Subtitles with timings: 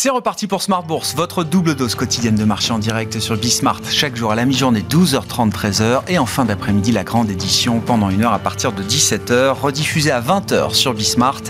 [0.00, 3.80] C'est reparti pour Smart Bourse, votre double dose quotidienne de marché en direct sur Bismart.
[3.90, 6.02] Chaque jour à la mi-journée, 12h30, 13h.
[6.06, 10.12] Et en fin d'après-midi, la grande édition pendant une heure à partir de 17h, rediffusée
[10.12, 11.42] à 20h sur Bismart.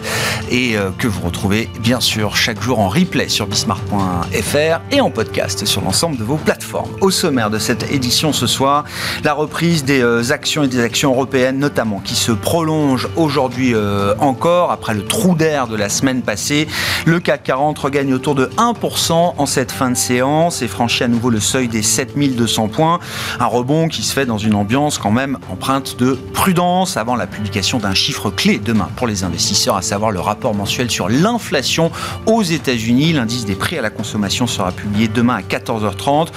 [0.50, 5.10] Et euh, que vous retrouvez bien sûr chaque jour en replay sur bismart.fr et en
[5.10, 6.90] podcast sur l'ensemble de vos plateformes.
[7.02, 8.84] Au sommaire de cette édition ce soir,
[9.24, 14.14] la reprise des euh, actions et des actions européennes notamment qui se prolonge aujourd'hui euh,
[14.20, 16.66] encore après le trou d'air de la semaine passée.
[17.04, 21.08] Le CAC 40 regagne autour de 1% en cette fin de séance et franchit à
[21.08, 22.98] nouveau le seuil des 7200 points.
[23.40, 27.26] Un rebond qui se fait dans une ambiance quand même empreinte de prudence avant la
[27.26, 31.90] publication d'un chiffre clé demain pour les investisseurs, à savoir le rapport mensuel sur l'inflation
[32.26, 33.12] aux États-Unis.
[33.12, 36.28] L'indice des prix à la consommation sera publié demain à 14h30.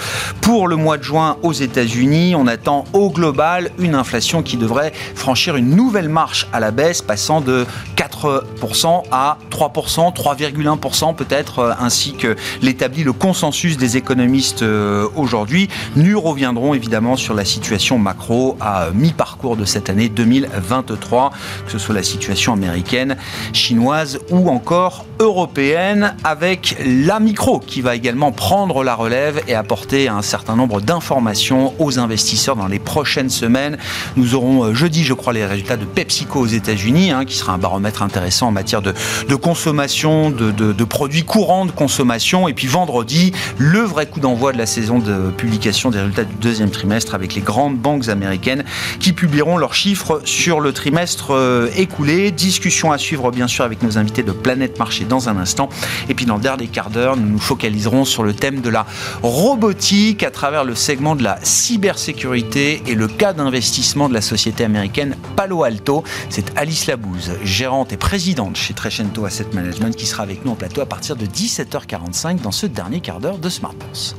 [0.41, 4.93] Pour le mois de juin aux États-Unis, on attend au global une inflation qui devrait
[5.15, 12.13] franchir une nouvelle marche à la baisse, passant de 4% à 3%, 3,1% peut-être, ainsi
[12.13, 15.67] que l'établit le consensus des économistes euh, aujourd'hui.
[15.97, 21.31] Nous reviendrons évidemment sur la situation macro à mi-parcours de cette année 2023,
[21.65, 23.17] que ce soit la situation américaine,
[23.51, 30.07] chinoise ou encore européenne, avec la micro qui va également prendre la relève et apporter
[30.07, 33.77] un certain nombre d'informations aux investisseurs dans les prochaines semaines.
[34.15, 37.51] Nous aurons euh, jeudi, je crois, les résultats de PepsiCo aux États-Unis, hein, qui sera
[37.51, 38.93] un baromètre intéressant en matière de,
[39.35, 41.71] consommation, de, de produits courants de
[42.47, 46.35] Et puis vendredi, le vrai coup d'envoi de la saison de publication des résultats du
[46.35, 48.63] deuxième trimestre avec les grandes banques américaines
[48.99, 52.29] qui publieront leurs chiffres sur le trimestre euh, écoulé.
[52.29, 55.69] Discussion à suivre bien sûr avec nos invités de Planète Marché dans un instant.
[56.07, 58.85] Et puis dans le dernier quart d'heure, nous nous focaliserons sur le thème de la
[59.23, 64.63] robotique à travers le segment de la cybersécurité et le cas d'investissement de la société
[64.63, 66.03] américaine Palo Alto.
[66.29, 70.55] C'est Alice Labouze, gérante et présidente chez Trecento Asset Management, qui sera avec nous en
[70.55, 71.25] plateau à partir de
[71.71, 74.15] 17h45 dans ce dernier quart d'heure de Smart Bourse.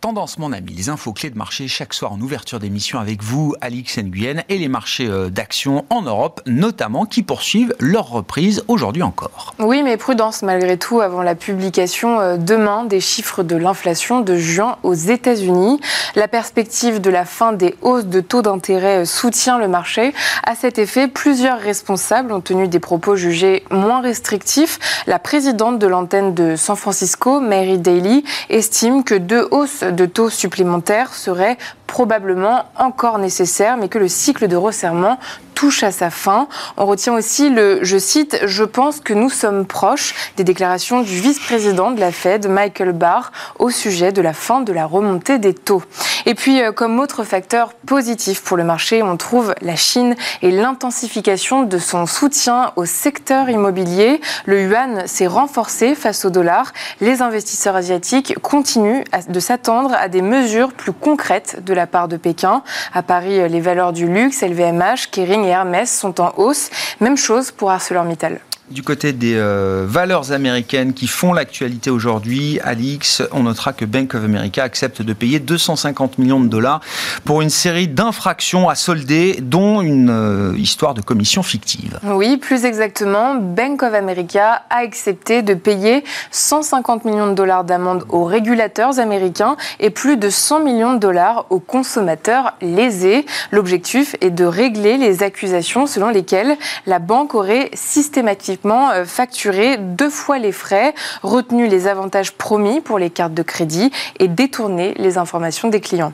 [0.00, 3.54] Tendance mon ami, les infos clés de marché chaque soir en ouverture d'émission avec vous,
[3.60, 9.02] Alix Nguyen, et les marchés euh, d'actions en Europe notamment qui poursuivent leur reprise aujourd'hui
[9.02, 9.54] encore.
[9.58, 14.36] Oui, mais prudence malgré tout avant la publication euh, demain des chiffres de l'inflation de
[14.36, 15.80] juin aux États-Unis.
[16.16, 20.14] La perspective de la fin des hausses de taux d'intérêt euh, soutient le marché.
[20.44, 24.78] À cet effet, plusieurs responsables ont tenu des propos jugés moins restrictifs.
[25.06, 29.48] La présidente de l'antenne de San Francisco, Mary Daly, estime que deux
[29.82, 31.58] de taux supplémentaires serait
[31.92, 35.18] probablement encore nécessaire, mais que le cycle de resserrement
[35.62, 36.48] touche à sa fin.
[36.76, 41.20] On retient aussi le, je cite, je pense que nous sommes proches des déclarations du
[41.20, 45.54] vice-président de la Fed, Michael Barr, au sujet de la fin de la remontée des
[45.54, 45.82] taux.
[46.26, 50.50] Et puis, euh, comme autre facteur positif pour le marché, on trouve la Chine et
[50.50, 54.20] l'intensification de son soutien au secteur immobilier.
[54.46, 56.72] Le yuan s'est renforcé face au dollar.
[57.00, 62.16] Les investisseurs asiatiques continuent de s'attendre à des mesures plus concrètes de la part de
[62.16, 62.62] Pékin.
[62.92, 66.70] À Paris, les valeurs du luxe, LVMH, Kering et Hermès sont en hausse.
[67.00, 68.40] Même chose pour ArcelorMittal.
[68.72, 74.14] Du côté des euh, valeurs américaines qui font l'actualité aujourd'hui, Alix, on notera que Bank
[74.14, 76.80] of America accepte de payer 250 millions de dollars
[77.26, 81.98] pour une série d'infractions à solder, dont une euh, histoire de commission fictive.
[82.02, 88.06] Oui, plus exactement, Bank of America a accepté de payer 150 millions de dollars d'amende
[88.08, 93.26] aux régulateurs américains et plus de 100 millions de dollars aux consommateurs lésés.
[93.50, 96.56] L'objectif est de régler les accusations selon lesquelles
[96.86, 102.98] la banque aurait systématiquement euh, facturé deux fois les frais, retenu les avantages promis pour
[102.98, 106.12] les cartes de crédit et détourné les informations des clients.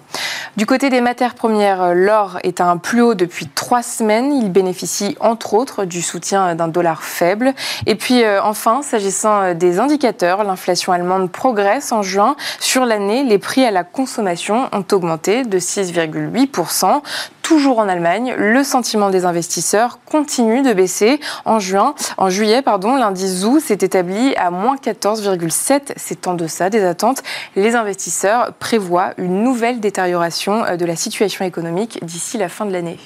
[0.56, 4.32] Du côté des matières premières, euh, l'or est à un plus haut depuis trois semaines.
[4.32, 7.54] Il bénéficie entre autres du soutien d'un dollar faible.
[7.86, 12.36] Et puis euh, enfin, s'agissant des indicateurs, l'inflation allemande progresse en juin.
[12.60, 17.02] Sur l'année, les prix à la consommation ont augmenté de 6,8%.
[17.48, 21.18] Toujours en Allemagne, le sentiment des investisseurs continue de baisser.
[21.46, 25.94] En juin, en juillet, pardon, l'indice ZOO s'est établi à moins 14,7.
[25.96, 27.22] C'est en deçà des attentes.
[27.56, 32.72] Les investisseurs prévoient une nouvelle détérioration euh, de la situation économique d'ici la fin de
[32.72, 32.98] l'année.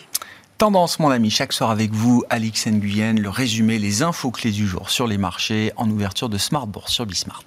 [0.58, 4.66] Tendance, mon ami, chaque soir avec vous, Alix Nguyen, le résumé, les infos clés du
[4.66, 7.44] jour sur les marchés en ouverture de Smart Bourse sur Bismart.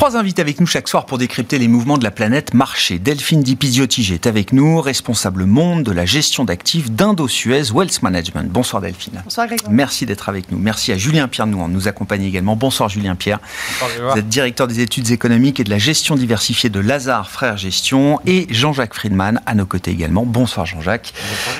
[0.00, 2.98] Trois invités avec nous chaque soir pour décrypter les mouvements de la planète marché.
[2.98, 8.50] Delphine Dipiziotti est avec nous, responsable monde de la gestion d'actifs d'Indo-Suez Wealth Management.
[8.50, 9.20] Bonsoir Delphine.
[9.22, 9.70] Bonsoir Grégoire.
[9.70, 10.56] Merci d'être avec nous.
[10.56, 12.56] Merci à Julien Pierre Nouan de nous accompagner également.
[12.56, 13.40] Bonsoir Julien Pierre.
[13.78, 17.58] Bonsoir, Vous êtes directeur des études économiques et de la gestion diversifiée de Lazare Frères
[17.58, 20.24] Gestion et Jean-Jacques Friedman à nos côtés également.
[20.24, 21.12] Bonsoir Jean-Jacques.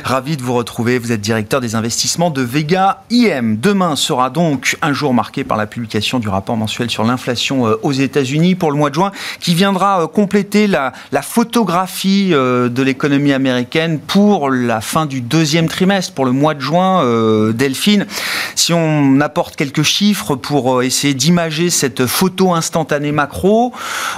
[0.02, 0.98] Ravi de vous retrouver.
[0.98, 3.58] Vous êtes directeur des investissements de Vega IM.
[3.58, 7.78] Demain sera donc un jour marqué par la publication du rapport mensuel sur l'inflation euh,
[7.82, 10.92] aux États-Unis pour le mois de juin, qui viendra euh, compléter la,
[11.22, 16.60] photographie euh, de l'économie américaine pour la fin du deuxième trimestre, pour le mois de
[16.60, 17.04] juin.
[17.52, 18.06] Delphine,
[18.54, 23.72] si on apporte quelques chiffres pour essayer d'imager cette photo instantanée macro,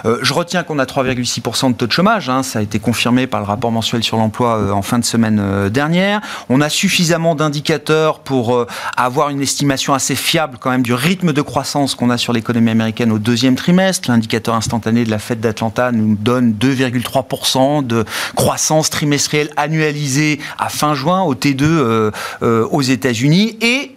[0.05, 3.41] je retiens qu'on a 3,6% de taux de chômage, hein, ça a été confirmé par
[3.41, 6.20] le rapport mensuel sur l'emploi en fin de semaine dernière.
[6.49, 8.67] On a suffisamment d'indicateurs pour
[8.97, 12.70] avoir une estimation assez fiable quand même du rythme de croissance qu'on a sur l'économie
[12.70, 14.02] américaine au deuxième trimestre.
[14.09, 18.05] L'indicateur instantané de la fête d'Atlanta nous donne 2,3% de
[18.35, 22.11] croissance trimestrielle annualisée à fin juin au T2 euh,
[22.43, 23.57] euh, aux États-Unis.
[23.61, 23.97] Et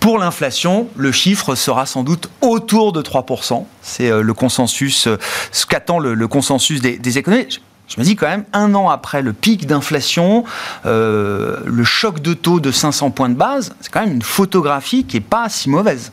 [0.00, 3.64] pour l'inflation, le chiffre sera sans doute autour de 3%.
[3.82, 5.08] C'est euh, le consensus,
[5.52, 7.60] ce qu'attend le, consensus des, des économistes.
[7.88, 10.44] Je me dis quand même, un an après le pic d'inflation,
[10.84, 15.16] le choc de taux de 500 points de base, c'est quand même une photographie qui
[15.16, 16.12] n'est pas si mauvaise.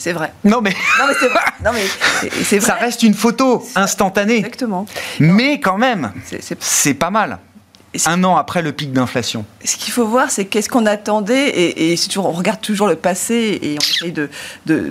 [0.00, 0.32] C'est vrai.
[0.44, 1.40] Non mais, non, mais c'est vrai.
[1.62, 4.38] Non, mais Ça reste une photo instantanée.
[4.38, 4.86] Exactement.
[5.18, 6.12] Mais quand même,
[6.58, 7.38] c'est pas mal
[8.06, 11.96] un an après le pic d'inflation Ce qu'il faut voir, c'est qu'est-ce qu'on attendait, et,
[11.96, 14.30] toujours, on regarde toujours le passé et on essaye de,
[14.66, 14.90] de,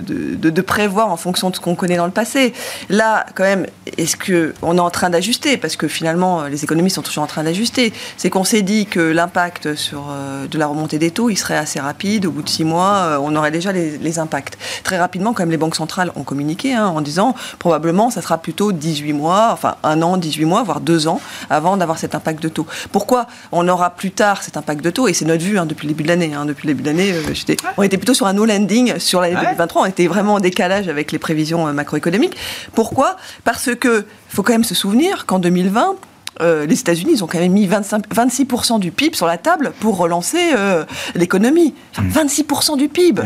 [0.50, 2.52] de, prévoir en fonction de ce qu'on connaît dans le passé.
[2.90, 3.66] Là, quand même,
[3.96, 5.56] est-ce qu'on est en train d'ajuster?
[5.56, 7.92] Parce que finalement, les économistes sont toujours en train d'ajuster.
[8.18, 11.56] C'est qu'on s'est dit que l'impact sur euh, de la remontée des taux, il serait
[11.56, 12.26] assez rapide.
[12.26, 14.58] Au bout de six mois, euh, on aurait déjà les, impacts.
[14.82, 18.38] Très rapidement, quand même, les banques centrales ont communiqué hein, en disant probablement ça sera
[18.38, 22.42] plutôt 18 mois, enfin un an, 18 mois, voire deux ans avant d'avoir cet impact
[22.42, 22.66] de taux.
[22.92, 25.86] Pourquoi on aura plus tard cet impact de taux Et c'est notre vue hein, depuis
[25.86, 26.32] le début de l'année.
[26.34, 26.44] Hein.
[26.44, 29.36] depuis le début de l'année, euh, on était plutôt sur un no landing sur l'année
[29.36, 29.82] 2023.
[29.82, 32.36] On était vraiment en décalage avec les prévisions euh, macroéconomiques.
[32.74, 33.16] Pourquoi?
[33.44, 35.96] Parce que faut quand même se souvenir qu'en 2020,
[36.40, 39.72] euh, les États-Unis, ils ont quand même mis 25, 26% du PIB sur la table
[39.80, 40.38] pour relancer
[41.14, 41.74] l'économie.
[41.96, 42.76] 26% mmh.
[42.76, 43.22] du PIB.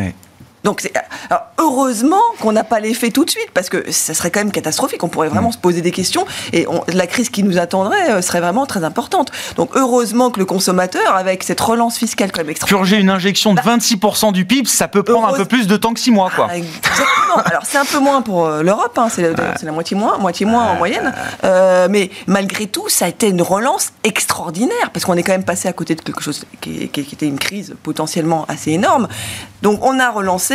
[0.65, 0.91] Donc,
[1.29, 4.51] alors, heureusement qu'on n'a pas l'effet tout de suite, parce que ça serait quand même
[4.51, 5.05] catastrophique.
[5.05, 5.53] On pourrait vraiment mm.
[5.53, 6.25] se poser des questions
[6.55, 9.31] et la crise qui nous attendrait euh, serait vraiment très importante.
[9.57, 12.81] Donc, heureusement que le consommateur, avec cette relance fiscale quand même extraordinaire.
[12.81, 15.77] Purger une injection de 26% bah, du PIB, ça peut prendre un peu plus de
[15.77, 16.49] temps que 6 mois, quoi.
[16.51, 17.37] Ah, exactement.
[17.45, 20.65] Alors, c'est un peu moins pour euh, l'Europe, hein, c'est la, moitié moins, moitié moins
[20.71, 21.13] en moyenne.
[21.45, 25.45] Euh, mais malgré tout, ça a été une relance extraordinaire, parce qu'on est quand même
[25.45, 29.09] passé à côté de quelque chose qui, qui était une crise potentiellement assez énorme.
[29.61, 30.54] Donc, on a relancé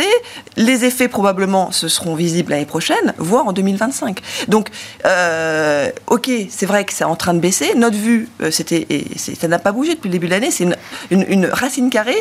[0.56, 4.20] les effets probablement se seront visibles l'année prochaine, voire en 2025.
[4.48, 4.68] Donc,
[5.06, 7.74] euh, ok, c'est vrai que c'est en train de baisser.
[7.76, 8.86] Notre vue, euh, c'était,
[9.16, 10.66] ça n'a pas bougé depuis le début de l'année, c'est
[11.10, 12.16] une, racine carrée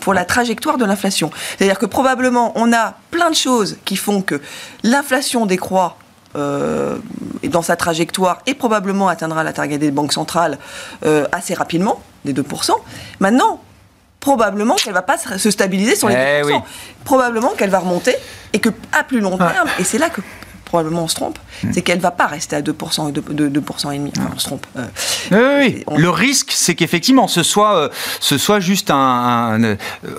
[0.00, 1.30] pour la trajectoire de l'inflation.
[1.56, 4.40] C'est-à-dire que probablement on a plein de choses qui font que
[4.82, 5.98] l'inflation décroît
[6.36, 6.98] euh,
[7.44, 10.58] dans sa trajectoire et probablement atteindra la target des banques centrales
[11.32, 12.72] assez rapidement, des 2%.
[13.20, 13.60] Maintenant,
[14.20, 16.18] probablement qu'elle va pas se stabiliser sur les 2%.
[16.18, 18.14] Eh probablement qu'elle va remonter
[18.52, 20.20] et que à plus long terme, et c'est là que
[20.66, 21.70] probablement on se trompe, hmm.
[21.72, 24.12] c'est qu'elle ne va pas rester à 2%, 2%, 2% et demi.
[24.34, 24.66] on se trompe.
[24.76, 25.96] Euh, oui, oui.
[25.96, 27.88] Le risque, c'est qu'effectivement, ce soit, euh,
[28.20, 29.76] ce soit juste un, euh,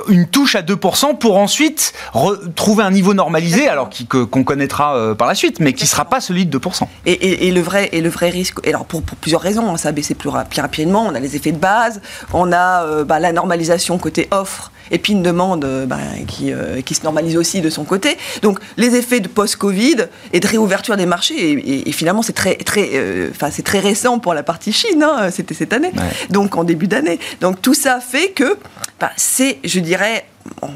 [0.08, 5.36] une touche à 2% pour ensuite retrouver un niveau normalisé, alors qu'on connaîtra par la
[5.36, 6.88] suite, mais qui ne sera pas celui de 2%.
[7.06, 9.78] Et, et, le, vrai, et le vrai risque, et alors pour, pour plusieurs raisons, hein,
[9.78, 12.02] ça a baissé plus, rapidement, on a les effets de base,
[12.34, 16.82] on a bah, la normalisation côté offre et puis une demande euh, bah, qui, euh,
[16.82, 18.18] qui, se normalise aussi de son côté.
[18.42, 22.90] Donc les effets de post-Covid et de réouverture des marchés, et, finalement c'est très, très,
[22.94, 25.92] euh, c'est très récent pour la partie Chine, hein, c'était cette année,
[26.30, 27.20] donc en début d'année.
[27.42, 28.58] Donc tout ça fait que
[29.00, 30.26] bah, c'est, je dirais,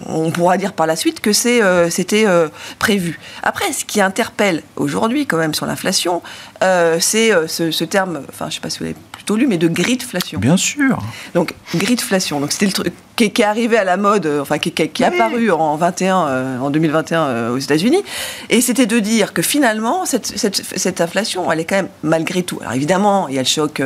[0.08, 2.28] on pourra dire par la suite que c'était
[2.78, 3.20] prévu.
[3.42, 6.22] Après, ce qui interpelle aujourd'hui quand même sur l'inflation,
[6.62, 8.86] c'est ce, ce, terme, enfin je ne sais pas si vous
[9.22, 10.40] plutôt lu, mais de gridflation.
[10.40, 10.98] Bien sûr.
[11.36, 14.70] Donc gridflation, donc c'était le truc qui, est arrivé à la mode, euh, enfin qui,
[14.76, 18.02] est apparu en 21, euh, en 2021 euh, aux États-Unis,
[18.50, 22.58] et c'était de dire que finalement cette, cette, inflation, elle est quand même malgré tout.
[22.62, 23.80] Alors évidemment, il y a le choc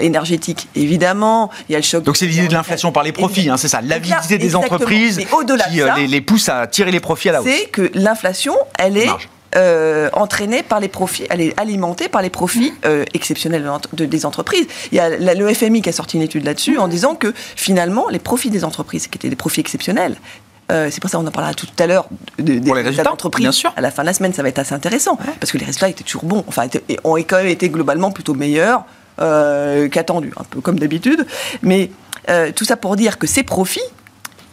[0.00, 2.02] énergétique, évidemment, il y a le choc.
[2.02, 5.26] Donc c'est l'idée de l'inflation par les profits, hein, c'est ça, l'avidité des entreprises qui
[5.96, 7.48] les, les, pousse à tirer les profits à la hausse.
[7.48, 9.08] C'est que l'inflation, elle est
[9.56, 14.26] euh, entraînée par les profits, elle est alimentée par les profits euh, exceptionnels de, des
[14.26, 14.66] entreprises.
[14.92, 18.08] Il y a le FMI qui a sorti une étude là-dessus en disant que finalement
[18.08, 20.16] les profits des entreprises, qui étaient des profits exceptionnels,
[20.72, 22.06] euh, c'est pour ça qu'on en parlera tout à l'heure
[22.38, 23.64] des résultats d'entreprise.
[23.76, 25.88] À la fin de la semaine, ça va être assez intéressant parce que les résultats
[25.88, 26.44] étaient toujours bons.
[26.46, 26.66] Enfin,
[27.04, 28.84] ont quand même été globalement plutôt meilleurs
[29.20, 31.26] euh, qu'attendus, un peu comme d'habitude.
[31.62, 31.90] Mais
[32.30, 33.80] euh, tout ça pour dire que ces profits,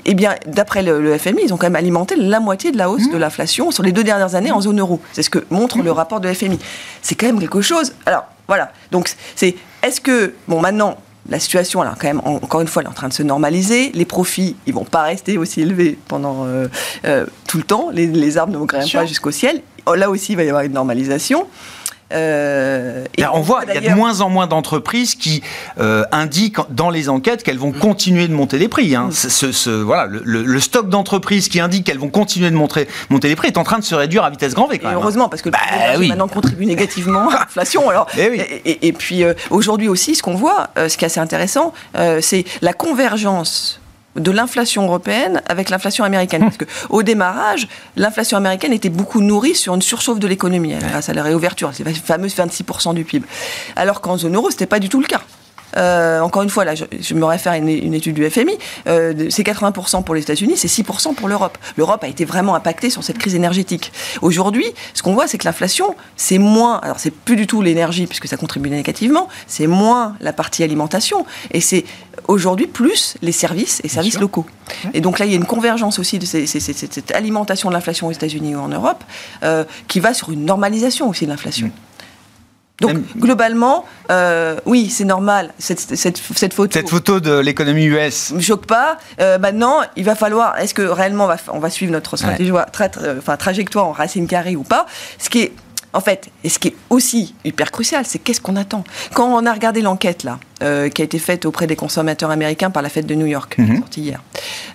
[0.05, 3.07] eh bien, d'après le, FMI, ils ont quand même alimenté la moitié de la hausse
[3.07, 3.11] mmh.
[3.11, 4.99] de l'inflation sur les deux dernières années en zone euro.
[5.13, 5.83] C'est ce que montre mmh.
[5.83, 6.59] le rapport de FMI.
[7.01, 7.93] C'est quand même quelque chose.
[8.05, 8.71] Alors, voilà.
[8.91, 9.55] Donc, c'est.
[9.83, 10.33] Est-ce que.
[10.47, 10.97] Bon, maintenant,
[11.29, 13.91] la situation, alors quand même, encore une fois, elle est en train de se normaliser.
[13.93, 16.67] Les profits, ils vont pas rester aussi élevés pendant euh,
[17.05, 17.89] euh, tout le temps.
[17.91, 19.61] Les, arbres ne vont même pas jusqu'au ciel.
[19.95, 21.47] Là aussi, il va y avoir une normalisation.
[22.13, 25.41] Euh, et on voit, il y a de moins en moins d'entreprises qui
[25.79, 28.95] euh, indiquent dans les enquêtes qu'elles vont continuer de monter les prix.
[28.95, 29.09] Hein.
[29.11, 33.47] Ce, voilà, le, stock d'entreprises qui indique qu'elles vont continuer de monter, monter les prix
[33.47, 34.79] est en train de se réduire à vitesse grand V.
[34.79, 34.99] Quand même, hein.
[35.01, 35.59] heureusement, parce que bah,
[35.97, 36.09] oui.
[36.09, 37.89] maintenant contribue négativement à l'inflation.
[37.89, 41.73] Alors, eh et, puis euh, aujourd'hui aussi, ce qu'on voit, ce qui est assez intéressant,
[42.21, 43.80] c'est la convergence
[44.15, 46.41] de l'inflation européenne avec l'inflation américaine.
[46.41, 51.13] Parce qu'au démarrage, l'inflation américaine était beaucoup nourrie sur une surchauffe de l'économie grâce à
[51.13, 53.25] la réouverture, ces fameuses 26% du PIB.
[53.75, 55.21] Alors qu'en zone euro, ce n'était pas du tout le cas.
[55.77, 59.43] Euh, encore une fois, là, je, me réfère à une, étude du FMI, euh, c'est
[59.43, 61.57] 80% pour les États-Unis, c'est 6% pour l'Europe.
[61.77, 63.91] L'Europe a été vraiment impactée sur cette crise énergétique.
[64.21, 68.07] Aujourd'hui, ce qu'on voit, c'est que l'inflation, c'est moins, alors c'est plus du tout l'énergie,
[68.07, 71.85] puisque ça contribue négativement, c'est moins la partie alimentation, et c'est
[72.27, 74.45] aujourd'hui plus les services et services locaux.
[74.93, 78.11] Et donc là, il y a une convergence aussi de cette alimentation de l'inflation aux
[78.11, 79.03] États-Unis ou en Europe,
[79.43, 81.67] euh, qui va sur une normalisation aussi de l'inflation.
[81.67, 81.71] Mm.
[82.81, 86.73] Donc globalement, euh, oui, c'est normal cette, cette, cette, photo.
[86.73, 88.31] Cette photo de l'économie US.
[88.31, 88.97] Me choque pas.
[89.19, 90.57] Euh, maintenant, il va falloir.
[90.57, 94.55] Est-ce que réellement on va, on va suivre notre stratégie, enfin, trajectoire en racine carrée
[94.55, 94.85] ou pas?
[95.19, 95.53] Ce qui est
[95.93, 98.83] en fait, et ce qui est aussi hyper crucial, c'est qu'est-ce qu'on attend?
[99.13, 102.69] Quand on a regardé l'enquête là, euh, qui a été faite auprès des consommateurs américains
[102.69, 103.77] par la fête de New York, mhm.
[103.79, 104.21] sortie hier,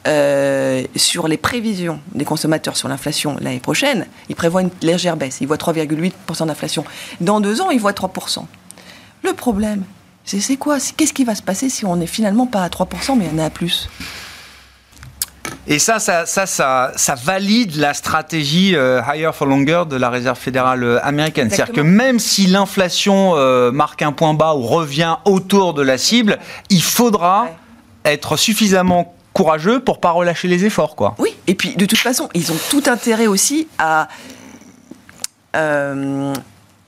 [0.07, 5.39] euh, sur les prévisions des consommateurs sur l'inflation l'année prochaine, ils prévoient une légère baisse.
[5.41, 6.85] Ils voient 3,8% d'inflation.
[7.21, 8.45] Dans deux ans, ils voient 3%.
[9.23, 9.85] Le problème,
[10.25, 10.79] c'est quoi?
[10.97, 13.45] Qu'est-ce qui va se passer si on n'est finalement pas à 3%, mais on est
[13.45, 13.89] à plus?
[15.69, 20.39] Et ça, ça, ça, ça, valide la stratégie euh, higher for longer de la Réserve
[20.39, 21.51] fédérale euh, américaine.
[21.51, 25.99] C'est-à-dire que même si l'inflation euh, marque un point bas ou revient autour de la
[25.99, 26.39] cible,
[26.71, 27.49] il faudra
[28.05, 31.15] être suffisamment courageux pour pas relâcher les efforts, quoi.
[31.19, 31.35] Oui.
[31.47, 34.09] Et puis, de toute façon, ils ont tout intérêt aussi à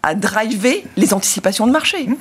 [0.02, 2.06] à driver les anticipations de marché.
[2.06, 2.16] Mmh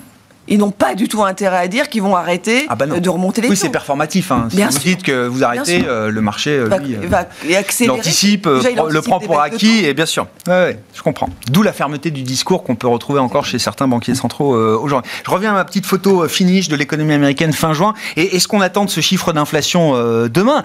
[0.47, 3.41] ils n'ont pas du tout intérêt à dire qu'ils vont arrêter ah bah de remonter
[3.41, 3.53] les taux.
[3.53, 4.31] Oui, c'est performatif.
[4.31, 4.47] Hein.
[4.49, 8.99] Si vous dites que vous arrêtez, euh, le marché, euh, lui, va, euh, l'anticipe, le
[9.01, 10.27] prend pour acquis, et bien sûr.
[10.47, 11.29] Ouais, je comprends.
[11.51, 15.09] D'où la fermeté du discours qu'on peut retrouver encore chez certains banquiers centraux aujourd'hui.
[15.25, 17.93] Je reviens à ma petite photo finish de l'économie américaine fin juin.
[18.15, 19.93] Et est-ce qu'on attend de ce chiffre d'inflation
[20.27, 20.63] demain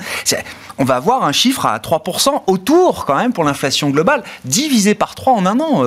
[0.78, 5.14] On va avoir un chiffre à 3% autour, quand même, pour l'inflation globale, divisé par
[5.14, 5.82] 3 en un an,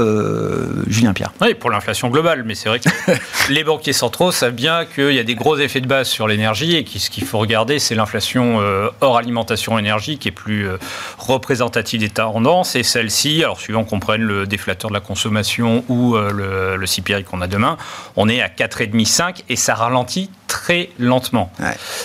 [0.87, 1.33] Julien Pierre.
[1.41, 2.89] Oui, pour l'inflation globale, mais c'est vrai que
[3.49, 6.27] les banques banquiers centraux savent bien qu'il y a des gros effets de base sur
[6.27, 10.31] l'énergie et que ce qu'il faut regarder, c'est l'inflation euh, hors alimentation énergie qui est
[10.31, 10.79] plus euh,
[11.19, 12.75] représentative des tendances.
[12.75, 16.87] Et celle-ci, alors suivant qu'on prenne le déflateur de la consommation ou euh, le, le
[16.87, 17.77] CPI qu'on a demain,
[18.15, 21.51] on est à 4,5-5 et ça ralentit très lentement.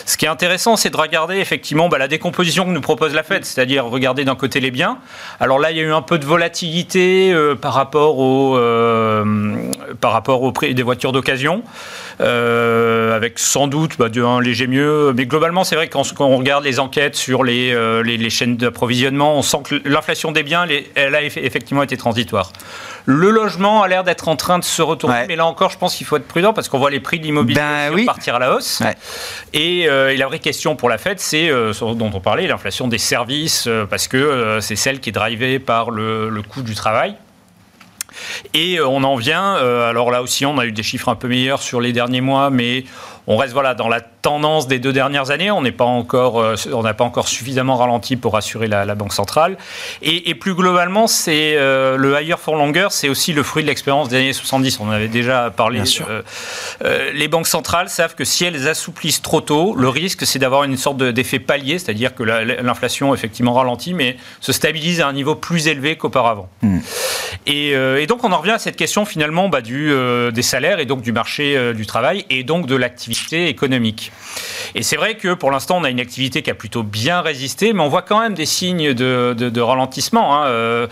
[0.04, 3.22] Ce qui est intéressant, c'est de regarder effectivement bah, la décomposition que nous propose la
[3.22, 4.98] Fed, c'est-à-dire regarder d'un côté les biens.
[5.38, 8.58] Alors là, il y a eu un peu de volatilité par rapport au
[10.00, 11.62] par rapport au prix des voitures d'occasion.
[12.20, 15.12] Euh, avec sans doute bah, un léger mieux.
[15.16, 18.56] Mais globalement, c'est vrai que quand, on regarde les enquêtes sur les, euh, les, chaînes
[18.56, 22.52] d'approvisionnement, on sent que l'inflation des biens, elle a effectivement été transitoire.
[23.06, 25.96] Le logement a l'air d'être en train de se retourner, mais là encore, je pense
[25.96, 28.54] qu'il faut être prudent parce qu'on voit les prix de l'immobilier ben partir à la
[28.54, 28.82] hausse.
[28.82, 32.98] Euh, et, la vraie question pour la Fed, c'est ce dont on parlait, l'inflation des
[32.98, 37.16] services, parce que c'est celle qui est drivée par le, le coût du travail.
[38.54, 41.14] Et euh, on en vient, euh, alors là aussi on a eu des chiffres un
[41.14, 42.84] peu meilleurs sur les derniers mois, mais
[43.30, 45.52] on reste voilà, dans la tendance des deux dernières années.
[45.52, 49.12] On n'est pas encore, euh, on n'a pas encore suffisamment ralenti pour assurer la, banque
[49.12, 49.56] centrale.
[50.02, 54.08] Et, plus globalement, c'est euh, le higher for longer, c'est aussi le fruit de l'expérience
[54.08, 54.80] des années 70.
[54.80, 55.80] On en avait déjà parlé.
[56.82, 60.64] Euh, les banques centrales savent que si elles assouplissent trop tôt, le risque c'est d'avoir
[60.64, 65.36] une sorte d'effet palier, c'est-à-dire que l'inflation effectivement ralentit, mais se stabilise à un niveau
[65.36, 66.48] plus élevé qu'auparavant.
[66.62, 66.80] Hmm.
[67.46, 67.76] Et,
[68.08, 69.92] donc on en revient à cette question finalement bah, du,
[70.32, 74.12] des salaires et donc du marché du travail et donc de l'activité économique.
[74.74, 77.72] Et c'est vrai que pour l'instant, on a une activité qui a plutôt bien résisté,
[77.72, 80.36] mais on voit quand même des signes de, ralentissement.
[80.36, 80.46] Hein.
[80.46, 80.86] Euh,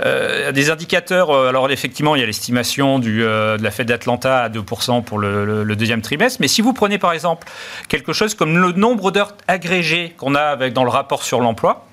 [0.00, 4.48] euh, des indicateurs, euh, alors effectivement, il y a l'estimation de la Fed d'Atlanta à
[4.48, 7.48] 2% pour le, deuxième trimestre, mais si vous prenez par exemple
[7.88, 11.86] quelque chose comme le nombre d'heures agrégées qu'on a avec, dans le rapport sur l'emploi,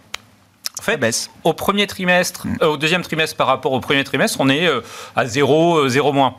[0.78, 1.30] En fait, baisse.
[1.44, 4.70] au premier trimestre, au deuxième trimestre par rapport au premier trimestre, on est
[5.16, 6.36] à 0, 0 moins.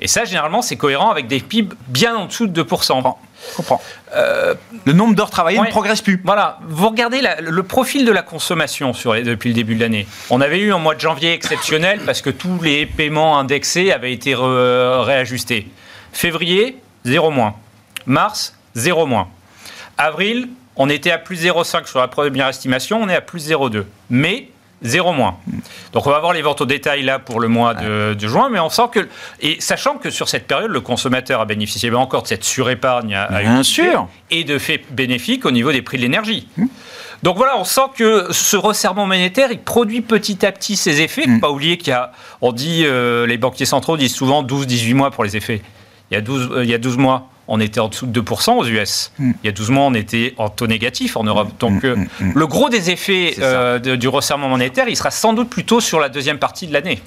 [0.00, 3.14] Et ça, généralement, c'est cohérent avec des PIB bien en dessous de 2%.
[3.50, 3.80] Je comprends.
[4.14, 6.20] Euh, le nombre d'heures travaillées ne progresse plus.
[6.24, 6.58] Voilà.
[6.66, 10.06] Vous regardez le profil de la consommation sur depuis le début de l'année.
[10.28, 14.12] On avait eu un mois de janvier exceptionnel parce que tous les paiements indexés avaient
[14.12, 15.68] été réajustés.
[16.12, 17.54] Février, 0 moins.
[18.06, 19.28] Mars, 0 moins.
[19.96, 23.84] Avril, on était à plus 0,5 sur la première estimation, on est à plus 0,2.
[24.08, 24.48] Mais
[24.82, 25.36] Zéro moins.
[25.92, 28.58] Donc on va voir les ventes au détail là pour le mois de, juin, mais
[28.60, 29.08] on sent que
[29.40, 33.40] et sachant que sur cette période le consommateur a bénéficié encore de cette surépargne à,
[33.40, 34.08] Bien sûr.
[34.30, 36.48] et de faits bénéfiques au niveau des prix de l'énergie.
[36.56, 36.66] Mmh.
[37.22, 41.26] Donc voilà, on sent que ce resserrement monétaire, il produit petit à petit ses effets.
[41.26, 41.40] Mmh.
[41.40, 45.10] Pas oublier qu'il y a, on dit, euh, les banquiers centraux disent souvent 12-18 mois
[45.10, 45.60] pour les effets.
[46.10, 48.20] Il y a 12, euh, il y a 12 mois on était en dessous de
[48.20, 49.12] 2% aux US.
[49.18, 49.32] Hmm.
[49.42, 51.50] Il y a 12 mois, on était en taux négatif en Europe.
[51.58, 55.32] Donc, hmm, euh, hmm, le gros des effets euh, du resserrement monétaire, il sera sans
[55.32, 57.02] doute plutôt sur la deuxième partie de l'année.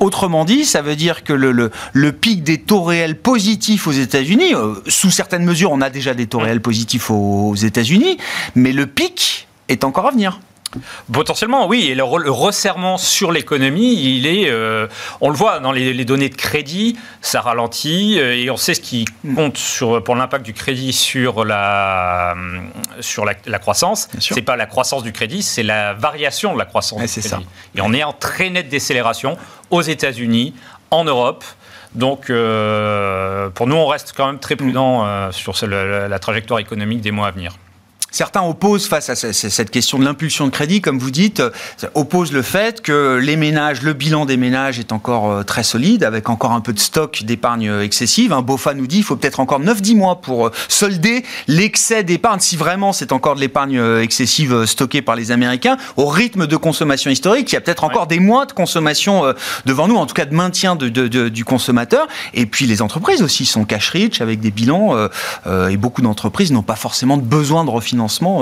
[0.00, 4.54] Autrement dit, ça veut dire que le, le, pic des taux réels positifs aux États-Unis,
[4.54, 8.16] euh, sous certaines mesures, on a déjà des taux réels positifs aux États-Unis,
[8.54, 10.40] mais le pic est encore à venir.
[11.12, 11.88] Potentiellement, oui.
[11.90, 14.86] Et le, resserrement sur l'économie, il est, euh,
[15.20, 18.80] on le voit dans les, données de crédit, ça ralentit euh, et on sait ce
[18.80, 19.04] qui
[19.34, 22.34] compte sur, pour l'impact du crédit sur la,
[23.00, 24.08] sur la, croissance.
[24.18, 27.28] C'est pas la croissance du crédit, c'est la variation de la croissance du crédit.
[27.28, 27.40] Ça.
[27.74, 29.36] Et on est en très nette décélération
[29.70, 30.54] aux États-Unis,
[30.90, 31.44] en Europe.
[31.94, 37.12] Donc, euh, pour nous, on reste quand même très prudent sur la trajectoire économique des
[37.12, 37.54] mois à venir.
[38.14, 41.50] Certains opposent face à cette question de l'impulsion de crédit, comme vous dites, euh,
[41.94, 46.04] opposent le fait que les ménages, le bilan des ménages est encore euh, très solide,
[46.04, 48.32] avec encore un peu de stock d'épargne euh, excessive.
[48.32, 52.56] Un BOFA nous dit qu'il faut peut-être encore 9-10 mois pour solder l'excès d'épargne, si
[52.56, 57.50] vraiment c'est encore de l'épargne excessive stockée par les Américains, au rythme de consommation historique.
[57.50, 59.24] Il y a peut-être encore des mois de consommation
[59.66, 62.06] devant nous, en tout cas de maintien du consommateur.
[62.32, 65.08] Et puis les entreprises aussi sont cash rich avec des bilans,
[65.46, 67.70] et beaucoup d'entreprises n'ont pas forcément de besoin de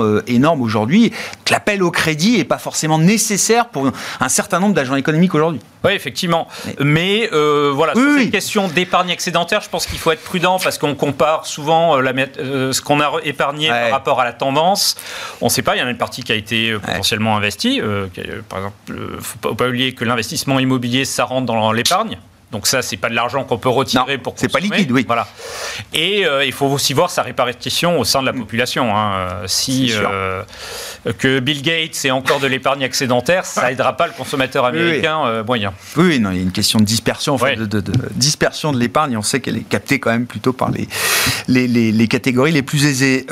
[0.01, 1.11] euh, énorme aujourd'hui.
[1.49, 5.59] L'appel au crédit n'est pas forcément nécessaire pour un certain nombre d'agents économiques aujourd'hui.
[5.83, 6.47] Oui, effectivement.
[6.79, 10.77] Mais, euh, voilà, sur cette question d'épargne excédentaire, je pense qu'il faut être prudent parce
[10.77, 14.95] qu'on compare souvent euh, ce qu'on a épargné par rapport à la tendance.
[15.41, 17.81] On ne sait pas, il y en a une partie qui a été potentiellement investie.
[18.49, 22.17] par exemple, il ne faut pas oublier que l'investissement immobilier, ça rentre dans l'épargne.
[22.53, 25.03] Donc ça, c'est pas de l'argent qu'on peut retirer pour C'est pas liquide, oui.
[25.07, 25.27] Voilà.
[25.91, 28.39] Et euh, il faut aussi voir sa répartition au sein de la mm.
[28.39, 28.95] population.
[28.95, 29.41] Hein.
[29.47, 30.43] Si euh,
[31.17, 35.43] que Bill Gates ait encore de l'épargne excédentaire, ça aidera pas le consommateur américain euh,
[35.43, 35.73] moyen.
[35.97, 39.17] Oui, non, il y a une question de dispersion, de, dispersion de l'épargne.
[39.17, 40.87] On sait qu'elle est captée quand même plutôt par les,
[41.47, 43.25] les, les, les catégories les plus aisées.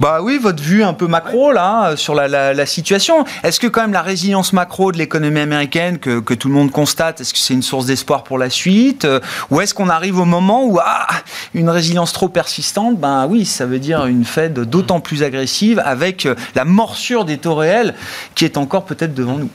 [0.00, 3.26] Bah oui, votre vue un peu macro là sur la, situation.
[3.42, 7.20] Est-ce que quand même la résilience macro de l'économie américaine que, tout le monde constate,
[7.20, 10.24] est-ce que c'est une source d'espoir pour la suite euh, Ou est-ce qu'on arrive au
[10.24, 11.06] moment où ah,
[11.52, 16.24] une résilience trop persistante, ben oui, ça veut dire une Fed d'autant plus agressive avec
[16.24, 17.94] euh, la morsure des taux réels
[18.34, 19.50] qui est encore peut-être devant nous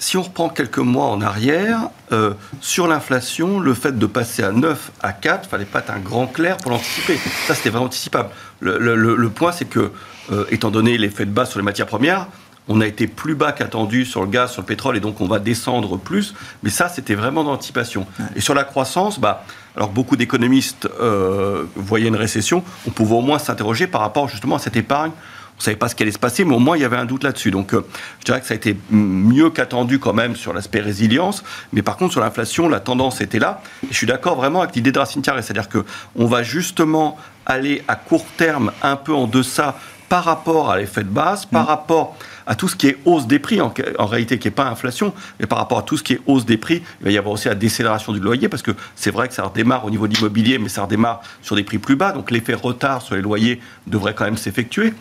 [0.00, 4.50] si on reprend quelques mois en arrière, euh, sur l'inflation, le fait de passer à
[4.50, 7.18] 9 à 4, il fallait pas être un grand clair pour l'anticiper.
[7.46, 8.30] Ça, c'était vraiment anticipable.
[8.60, 9.92] Le, point, c'est que,
[10.32, 12.26] euh, étant donné l'effet de base sur les matières premières,
[12.66, 15.26] on a été plus bas qu'attendu sur le gaz, sur le pétrole, et donc on
[15.26, 16.34] va descendre plus.
[16.62, 18.06] Mais ça, c'était vraiment d'anticipation.
[18.36, 19.44] Et sur la croissance, bah,
[19.76, 22.64] alors beaucoup d'économistes euh, voyaient une récession.
[22.86, 25.12] On pouvait au moins s'interroger par rapport justement à cette épargne
[25.60, 27.04] ne savait pas ce qui allait se passer, mais au moins il y avait un
[27.04, 27.50] doute là-dessus.
[27.50, 27.84] Donc euh,
[28.20, 31.96] je dirais que ça a été mieux qu'attendu quand même sur l'aspect résilience, mais par
[31.96, 33.62] contre sur l'inflation, la tendance était là.
[33.84, 37.82] Et je suis d'accord vraiment avec l'idée de Racine Tiare, c'est-à-dire qu'on va justement aller
[37.88, 39.76] à court terme un peu en deçà
[40.08, 41.66] par rapport à l'effet de base, par mm.
[41.66, 43.72] rapport à tout ce qui est hausse des prix, en,
[44.06, 46.56] réalité qui n'est pas inflation, mais par rapport à tout ce qui est hausse des
[46.56, 49.34] prix, il va y avoir aussi la décélération du loyer, parce que c'est vrai que
[49.34, 52.32] ça redémarre au niveau de l'immobilier, mais ça redémarre sur des prix plus bas, donc
[52.32, 54.94] l'effet retard sur les loyers devrait quand même s'effectuer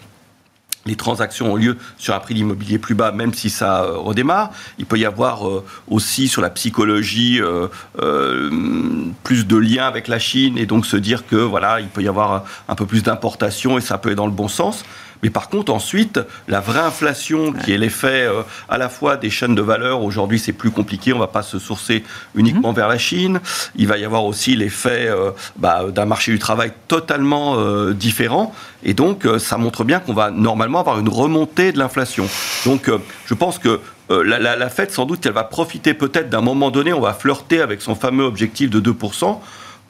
[0.90, 4.52] les transactions ont lieu sur un prix d'immobilier plus bas, même si ça euh, redémarre.
[4.80, 7.68] Il peut y avoir euh, aussi sur la psychologie euh,
[9.24, 12.08] plus de liens avec la Chine et donc se dire que voilà, il peut y
[12.08, 14.84] avoir un peu plus d'importation et ça peut être dans le bon sens.
[15.24, 19.30] Mais par contre, ensuite, la vraie inflation, qui est l'effet euh, à la fois des
[19.30, 22.04] chaînes de valeur, aujourd'hui c'est plus compliqué, on ne va pas se sourcer
[22.36, 22.76] uniquement mhm.
[22.76, 23.42] vers la Chine.
[23.76, 28.54] Il va y avoir aussi l'effet euh, bah, d'un marché du travail totalement euh, différent.
[28.84, 32.30] Et donc, ça montre bien qu'on va normalement avoir une remontée de l'inflation.
[32.66, 32.90] Donc,
[33.26, 36.72] je pense que la, la, la, Fed, sans doute, elle va profiter peut-être d'un moment
[36.72, 39.38] donné, on va flirter avec son fameux objectif de 2%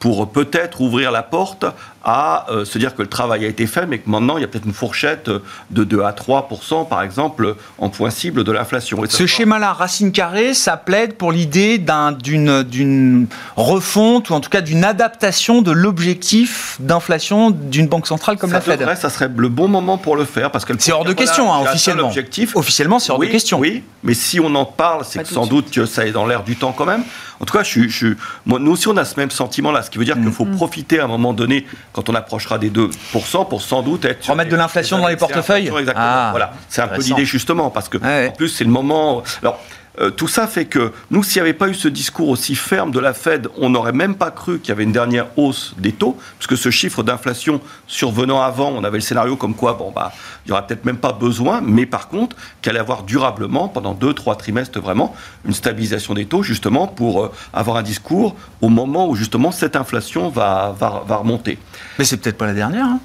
[0.00, 1.66] pour peut-être ouvrir la porte
[2.02, 4.44] à euh, se dire que le travail a été fait, mais que maintenant il y
[4.44, 5.30] a peut-être une fourchette
[5.70, 8.98] de 2 à 3% par exemple, en point cible de l'inflation.
[9.08, 14.84] Ce schéma-là, Racine Carré, ça plaide pour l'idée d'une refonte ou en tout cas d'une
[14.84, 18.82] adaptation de l'objectif d'inflation d'une banque centrale comme la Fed.
[18.96, 21.60] ça serait le bon moment pour le faire parce que c'est hors de question hein,
[21.62, 22.12] officiellement.
[22.54, 23.58] Officiellement, c'est hors de question.
[23.58, 26.56] Oui, mais si on en parle, c'est sans doute que ça est dans l'air du
[26.56, 27.02] temps quand même.
[27.40, 28.14] En tout cas, je,
[28.46, 30.56] nous aussi, on a ce même sentiment-là, ce qui veut dire qu'il faut mm.
[30.56, 34.28] profiter à un moment donné, quand on approchera des 2%, pour sans doute être...
[34.30, 35.68] Remettre de l'inflation dans les portefeuilles.
[35.68, 36.52] Exactement, ah, voilà.
[36.68, 39.22] C'est un peu l'idée justement, parce que en plus, c'est le moment...
[39.42, 39.60] Alors,
[39.98, 42.92] euh, tout ça fait que nous, s'il n'y avait pas eu ce discours aussi ferme
[42.92, 45.92] de la Fed, on n'aurait même pas cru qu'il y avait une dernière hausse des
[45.92, 50.12] taux, puisque ce chiffre d'inflation survenant avant, on avait le scénario comme quoi, bon, bah,
[50.44, 53.94] il n'y aura peut-être même pas besoin, mais par contre, qu'elle allait avoir durablement, pendant
[53.94, 58.68] deux, trois trimestres vraiment, une stabilisation des taux, justement, pour euh, avoir un discours au
[58.68, 61.58] moment où, justement, cette inflation va, va, remonter.
[61.98, 63.00] Mais c'est peut-être pas la dernière, hein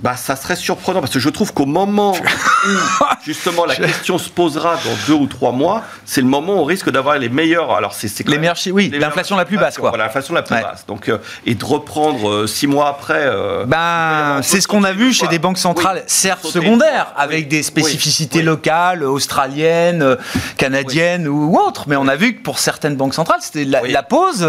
[0.00, 2.12] bah, ça serait surprenant parce que je trouve qu'au moment
[2.66, 6.58] où justement la question se posera dans deux ou trois mois, c'est le moment où
[6.58, 7.72] on risque d'avoir les meilleurs.
[7.72, 9.96] Alors c'est les meilleurs, oui, l'inflation la plus basse, quoi.
[9.96, 10.84] l'inflation la plus basse.
[10.86, 13.22] Donc euh, et de reprendre euh, six mois après.
[13.22, 17.62] Euh, ben, c'est ce qu'on a vu chez des banques centrales, certes secondaires, avec des
[17.62, 20.16] spécificités locales, australiennes,
[20.56, 21.84] canadiennes ou, autres.
[21.86, 24.46] Mais on a vu que pour certaines banques centrales, c'était la, pause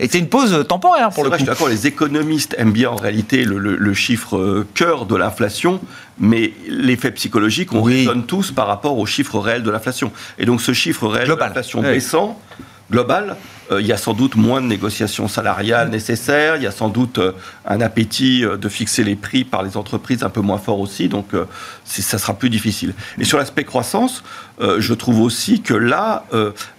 [0.00, 1.36] était une pause temporaire pour le coup.
[1.36, 1.68] Je suis d'accord.
[1.68, 5.78] Les économistes aiment bien en réalité le, le, le chiffre cœur de l'inflation,
[6.18, 7.98] mais l'effet psychologique, on oui.
[7.98, 10.10] raisonne tous par rapport au chiffre réel de l'inflation.
[10.38, 12.40] Et donc ce chiffre réel de l'inflation baissant,
[12.90, 13.36] global,
[13.70, 15.90] euh, il y a sans doute moins de négociations salariales mm.
[15.90, 17.32] nécessaires, il y a sans doute euh,
[17.66, 21.10] un appétit euh, de fixer les prix par les entreprises un peu moins fort aussi,
[21.10, 21.28] donc
[21.84, 22.94] ça sera plus difficile.
[23.18, 24.24] Et sur l'aspect croissance,
[24.60, 26.24] je trouve aussi que là,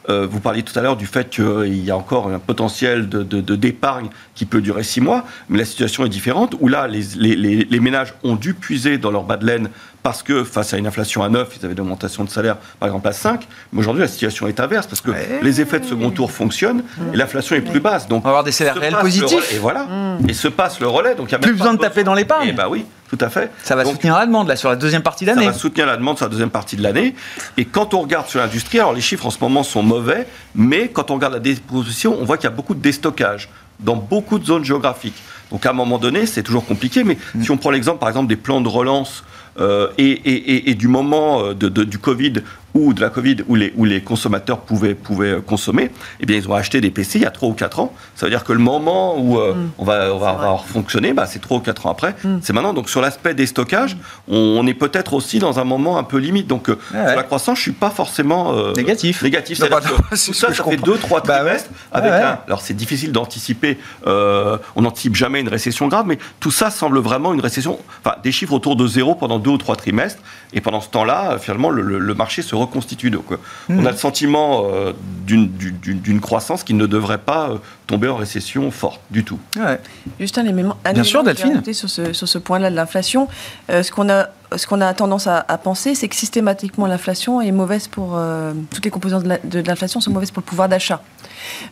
[0.07, 3.23] vous parliez tout à l'heure du fait qu'il y a encore un potentiel de,
[3.55, 7.35] d'épargne qui peut durer six mois, mais la situation est différente, où là, les, les,
[7.35, 9.69] les ménages ont dû puiser dans leur bas de laine
[10.03, 12.87] parce que face à une inflation à 9, ils avaient une augmentation de salaire par
[12.89, 13.47] exemple à 5.
[13.71, 17.17] Mais aujourd'hui, la situation est inverse parce que les effets de second tour fonctionnent et
[17.17, 18.07] l'inflation est plus basse.
[18.07, 19.53] Donc, on va avoir des salaires réels positifs.
[19.53, 19.85] Et voilà.
[19.85, 20.29] Mm.
[20.29, 21.15] Et se passe le relais.
[21.15, 22.49] Donc, il y a plus besoin de taper dans l'épargne.
[22.49, 22.85] Et bah oui.
[23.11, 23.51] Tout à fait.
[23.61, 25.43] Ça va soutenir la demande là sur la deuxième partie de l'année.
[25.43, 27.13] Ça va soutenir la demande sur la deuxième partie de l'année.
[27.57, 30.87] Et quand on regarde sur l'industrie, alors les chiffres en ce moment sont mauvais, mais
[30.87, 33.49] quand on regarde la déposition, on voit qu'il y a beaucoup de déstockage
[33.81, 35.21] dans beaucoup de zones géographiques.
[35.51, 37.03] Donc à un moment donné, c'est toujours compliqué.
[37.03, 37.43] Mais mm.
[37.43, 39.25] si on prend l'exemple par exemple des plans de relance
[39.59, 42.35] euh, et, du moment euh, du Covid
[42.73, 46.47] ou de la Covid où les, où les consommateurs pouvaient, pouvaient consommer, eh bien, ils
[46.47, 47.93] ont acheté des PC il y a 3 ou 4 ans.
[48.15, 49.69] Ça veut dire que le moment où euh, mm.
[49.77, 52.15] on va, on va, fonctionner, bah, c'est 3 ou 4 ans après.
[52.23, 52.37] Mm.
[52.41, 52.73] C'est maintenant.
[52.73, 56.47] Donc, sur l'aspect des stockages, on, est peut-être aussi dans un moment un peu limite.
[56.47, 59.21] Donc, sur la croissance, je ne suis pas forcément négatif.
[59.21, 59.59] négatif.
[59.59, 59.65] tout
[60.15, 61.69] ça, ça fait 2-3 bah trimestres.
[61.91, 63.77] avec un, alors, c'est difficile d'anticiper.
[64.05, 67.79] on n'anticipe jamais une récession grave, mais tout ça semble vraiment une récession.
[68.03, 70.21] Enfin, des chiffres autour de zéro pendant deux ou trois trimestres.
[70.53, 73.09] Et pendant ce temps-là, finalement, le, marché se reconstitue.
[73.09, 73.37] Donc, euh,
[73.69, 74.93] on a le sentiment euh,
[75.25, 79.39] d'une croissance qui ne devrait pas euh, tomber en récession forte du tout.
[79.57, 79.79] Ouais.
[80.19, 81.61] Juste un élément, Bien sûr, Delphine.
[81.73, 83.27] Sur ce, sur ce point-là de l'inflation,
[83.69, 87.87] ce qu'on a ce qu'on a tendance à, penser, c'est que systématiquement l'inflation est mauvaise
[87.87, 88.19] pour
[88.71, 91.01] toutes les composantes de l'inflation sont mauvaises pour le pouvoir d'achat.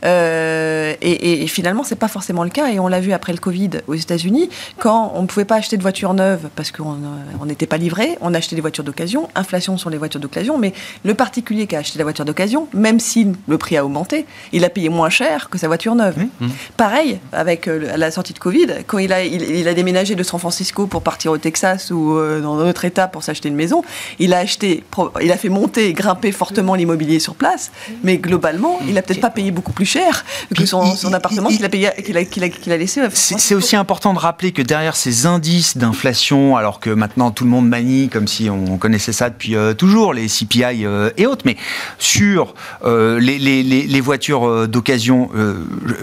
[0.05, 2.69] Euh, et, et, finalement, c'est pas forcément le cas.
[2.69, 5.77] Et on l'a vu après le Covid aux États-Unis, quand on ne pouvait pas acheter
[5.77, 6.97] de voitures neuves parce qu'on
[7.45, 9.29] n'était pas livré, on achetait des voitures d'occasion.
[9.35, 12.99] Inflation sur les voitures d'occasion, mais le particulier qui a acheté la voiture d'occasion, même
[12.99, 16.17] si le prix a augmenté, il a payé moins cher que sa voiture neuve.
[16.17, 16.47] Mmh.
[16.77, 20.39] Pareil avec euh, la sortie de Covid, quand il a, il, a déménagé de San
[20.39, 23.83] Francisco pour partir au Texas ou euh, dans un autre État pour s'acheter une maison,
[24.19, 24.83] il a acheté,
[25.21, 27.71] il a fait monter, grimper fortement l'immobilier sur place,
[28.03, 31.69] mais globalement, il a peut-être pas payé beaucoup plus cher que son, appartement qu'il a,
[31.69, 33.01] payé, qu'il a, qu'il a, laissé.
[33.13, 37.49] C'est aussi important de rappeler que derrière ces indices d'inflation, alors que maintenant tout le
[37.49, 41.43] monde manie comme si on connaissait ça depuis euh, toujours, les CPI euh, et autres,
[41.45, 41.57] mais
[41.97, 42.53] sur
[42.83, 45.29] euh, les, les, les, voitures d'occasion,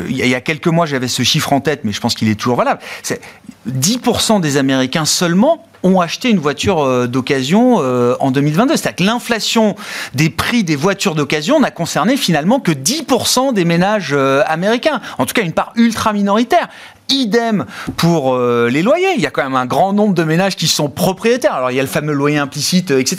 [0.08, 2.34] il y a quelques mois j'avais ce chiffre en tête, mais je pense qu'il est
[2.34, 2.80] toujours valable.
[3.68, 8.76] 10% des Américains seulement ont acheté une voiture euh, d'occasion euh, en 2022.
[8.76, 9.76] C'est-à-dire que l'inflation
[10.14, 15.00] des prix des voitures d'occasion n'a concerné finalement que 10% des ménages euh, américains.
[15.18, 16.68] En tout cas, une part ultra minoritaire.
[17.08, 17.66] Idem
[17.96, 19.14] pour euh, les loyers.
[19.16, 21.54] Il y a quand même un grand nombre de ménages qui sont propriétaires.
[21.54, 23.16] Alors il y a le fameux loyer implicite, euh, etc.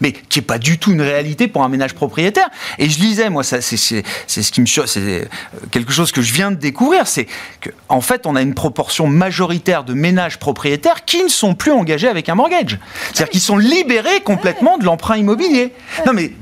[0.00, 2.48] Mais qui n'est pas du tout une réalité pour un ménage propriétaire.
[2.78, 5.24] Et je lisais, moi, c'est ce qui me c'est euh,
[5.70, 7.26] quelque chose que je viens de découvrir, c'est
[7.60, 11.72] qu'en en fait, on a une proportion majoritaire de ménages propriétaires qui ne sont plus
[11.72, 12.78] engagés avec un mortgage.
[13.06, 15.72] C'est-à-dire qu'ils sont libérés complètement de l'emprunt immobilier.
[16.06, 16.32] Non mais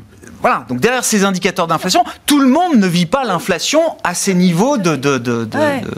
[0.45, 4.35] Voilà, donc derrière ces indicateurs d'inflation, tout le monde ne vit pas l'inflation à ces
[4.35, 5.81] niveaux de, de, de, de, Ouais.
[5.81, 5.91] de-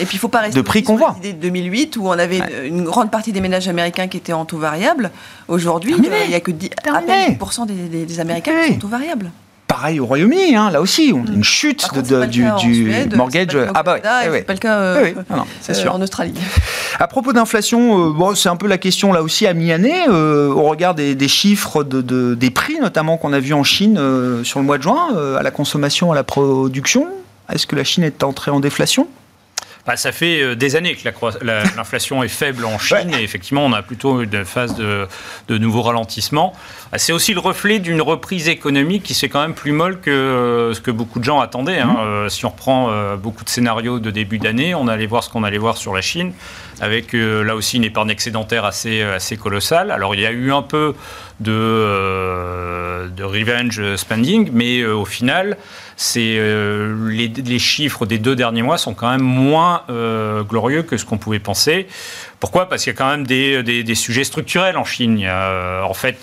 [0.00, 1.14] Et puis il faut pas rester de prix qu'on voit.
[1.18, 4.32] idées de 2008 où on avait une, une grande partie des ménages américains qui étaient
[4.32, 5.12] en taux variable.
[5.46, 6.16] Aujourd'hui, Terminé.
[6.16, 8.74] euh, il n'y a que 10, à peine 10% des, des- des Américains qui sont
[8.74, 9.30] en taux variable.
[9.66, 12.44] Pareil au Royaume-Uni, hein, là aussi, on a une chute contre, de- pas le du,
[12.74, 13.48] Suède, mortgage.
[13.56, 15.94] pas Ah bah et ouais, pas le cas euh, Oui, oui, non, c'est euh, sûr.
[15.94, 16.34] en Australie.
[17.00, 20.48] À propos d'inflation, euh, bon, c'est un peu la question là aussi à mi-année, euh,
[20.48, 23.98] au regard des, des chiffres de, de- des prix notamment qu'on a vu en Chine
[24.44, 27.08] sur le mois de juin, à la consommation, à la production.
[27.52, 29.08] Est-ce que la Chine est entrée en déflation?
[29.86, 31.06] Bah, ça fait euh, des années que
[31.76, 35.06] l'inflation est faible en Chine et effectivement on a plutôt une phase de,
[35.48, 36.54] de nouveau ralentissement.
[36.90, 40.10] Ah, C'est aussi le reflet d'une reprise économique qui c'est quand même plus molle que
[40.10, 41.80] euh, ce que beaucoup de gens attendaient.
[41.80, 41.96] hein.
[42.00, 45.28] Euh, si on reprend euh, beaucoup de scénarios de début d'année, on allait voir ce
[45.28, 46.32] qu'on allait voir sur la Chine
[46.80, 49.90] avec euh, là aussi une épargne excédentaire assez, assez colossale.
[49.90, 50.94] Alors il y a eu un peu
[51.40, 55.56] de, de revenge spending, mais au final,
[55.96, 60.96] c'est euh, les, chiffres des deux derniers mois sont quand même moins euh, glorieux que
[60.96, 61.86] ce qu'on pouvait penser.
[62.40, 62.68] Pourquoi?
[62.68, 65.20] Parce qu'il y a quand même des, des- sujets structurels en Chine.
[65.24, 66.16] Euh, en fait,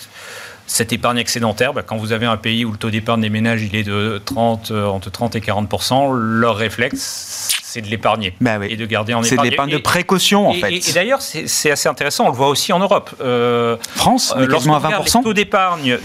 [0.68, 3.62] cette épargne excédentaire, bah, quand vous avez un pays où le taux d'épargne des ménages
[3.64, 8.58] il est de 30, euh, entre 30 et 40% leur réflexe, c'est de l'épargner Bah
[8.60, 8.68] oui.
[8.70, 9.50] et de garder en C'est de épargne.
[9.50, 10.74] l'épargne de précaution en et- fait.
[10.74, 13.10] Et, et d'ailleurs, c'est assez intéressant, on le voit aussi en Europe.
[13.22, 15.18] Euh, France, on est euh, quasiment à lorsqu'on regarde 20%.
[15.20, 15.98] Les taux d'épargne,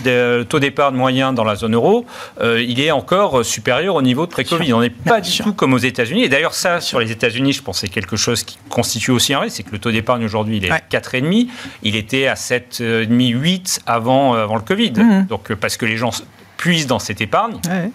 [0.48, 2.06] taux d'épargne moyen dans la zone euro,
[2.40, 4.72] euh, il est encore supérieur au niveau de pré-Covid.
[4.72, 6.22] On n'est pas du tout comme aux États-Unis.
[6.24, 9.34] Et d'ailleurs, ça, sur les États-Unis, je pense que c'est quelque chose qui constitue aussi
[9.34, 10.76] un risque, c'est que le taux d'épargne aujourd'hui, il est Ouais.
[10.76, 11.48] à 4,5.
[11.82, 14.92] Il était à 7,5, 8 avant, euh, avant le Covid.
[14.96, 15.26] Mhm.
[15.26, 16.10] Donc, euh, parce que les gens
[16.56, 17.54] puisent dans cette épargne.
[17.68, 17.90] Ouais.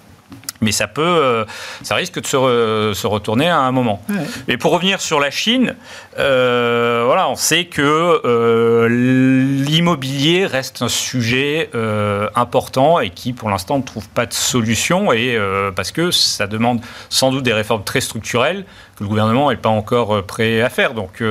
[0.64, 1.44] Mais ça peut, euh,
[1.82, 4.00] ça risque de se, re- se retourner à un moment.
[4.10, 4.16] Ouais.
[4.48, 5.76] Et pour revenir sur la Chine,
[6.20, 11.70] euh, voilà, on sait que euh, l'immobilier reste un sujet
[12.36, 15.38] important et qui, pour l'instant, ne trouve pas de solution, et
[15.76, 18.66] parce que ça demande sans doute des réformes très structurelles
[18.98, 20.94] que le gouvernement n'est pas encore prêt à faire.
[20.94, 21.24] Donc,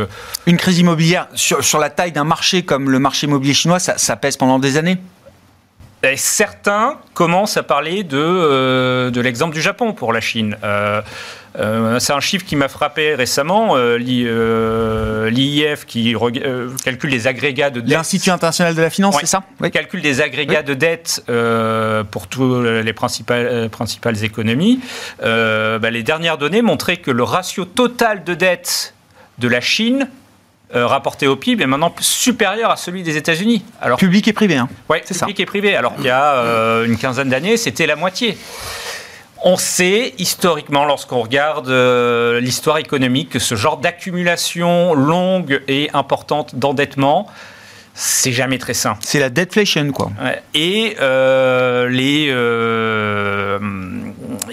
[0.46, 3.96] Une crise immobilière sur, sur la taille d'un marché comme le marché immobilier chinois, ça,
[3.96, 4.98] ça pèse pendant des années?
[6.02, 10.56] Et certains commencent à parler de, euh, de l'exemple du Japon pour la Chine.
[10.64, 11.02] Euh,
[11.58, 13.76] euh, c'est un chiffre qui m'a frappé récemment.
[13.76, 14.26] l'I-
[15.30, 16.14] L'IIF qui
[16.84, 17.90] calcule les agrégats de dette.
[17.90, 19.20] L'Institut international de la finance, Ouais.
[19.22, 19.42] c'est ça?
[19.60, 19.70] Oui.
[19.70, 21.22] calcule des agrégats de dette
[22.10, 24.80] pour toutes les principales, principales économies.
[25.20, 28.94] Bah, les dernières données montraient que le ratio total de dette
[29.38, 30.08] de la Chine
[30.74, 33.64] euh, rapporté au PIB est maintenant supérieur à celui des États-Unis.
[33.80, 34.56] Alors Public et privé.
[34.56, 34.68] Hein.
[34.88, 35.26] oui, C'est ça.
[35.26, 35.74] public et privé.
[35.74, 38.38] Alors qu'il y a euh, une quinzaine d'années, c'était la moitié.
[39.42, 46.54] On sait historiquement, lorsqu'on regarde euh, l'histoire économique, que ce genre d'accumulation longue et importante
[46.54, 47.26] d'endettement,
[47.94, 48.96] c'est jamais très sain.
[49.00, 50.12] C'est la deadflation, quoi.
[50.54, 50.94] Et
[51.88, 52.28] les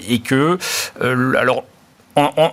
[0.08, 0.58] et que
[1.00, 1.64] alors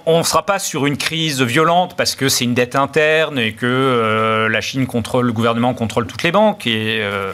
[0.05, 3.53] on ne sera pas sur une crise violente parce que c'est une dette interne et
[3.53, 6.67] que euh, la Chine contrôle, le gouvernement contrôle toutes les banques.
[6.67, 7.31] Et, euh,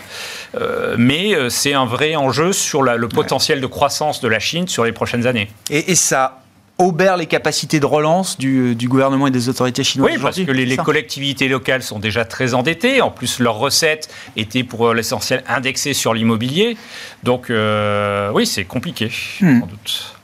[0.59, 4.67] euh, mais c'est un vrai enjeu sur la- le potentiel de croissance de la Chine
[4.67, 5.49] sur les prochaines années.
[5.69, 6.37] Et, et ça
[6.77, 10.51] obère les capacités de relance du, du gouvernement et des autorités chinoises Oui, parce que
[10.51, 13.01] les, collectivités locales sont déjà très endettées.
[13.01, 16.77] En plus, leurs recettes étaient pour l'essentiel indexées sur l'immobilier.
[17.21, 19.59] Donc, euh, oui, c'est compliqué, Hmm.
[19.59, 20.15] sans doute.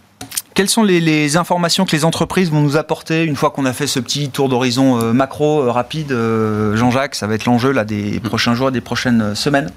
[0.58, 3.74] Quelles sont les, les informations que les entreprises vont nous apporter une fois qu'on a
[3.74, 7.72] fait ce petit tour d'horizon euh, macro euh, rapide euh, Jean-Jacques, ça va être l'enjeu
[7.72, 9.70] là, des prochains jours, des prochaines semaines.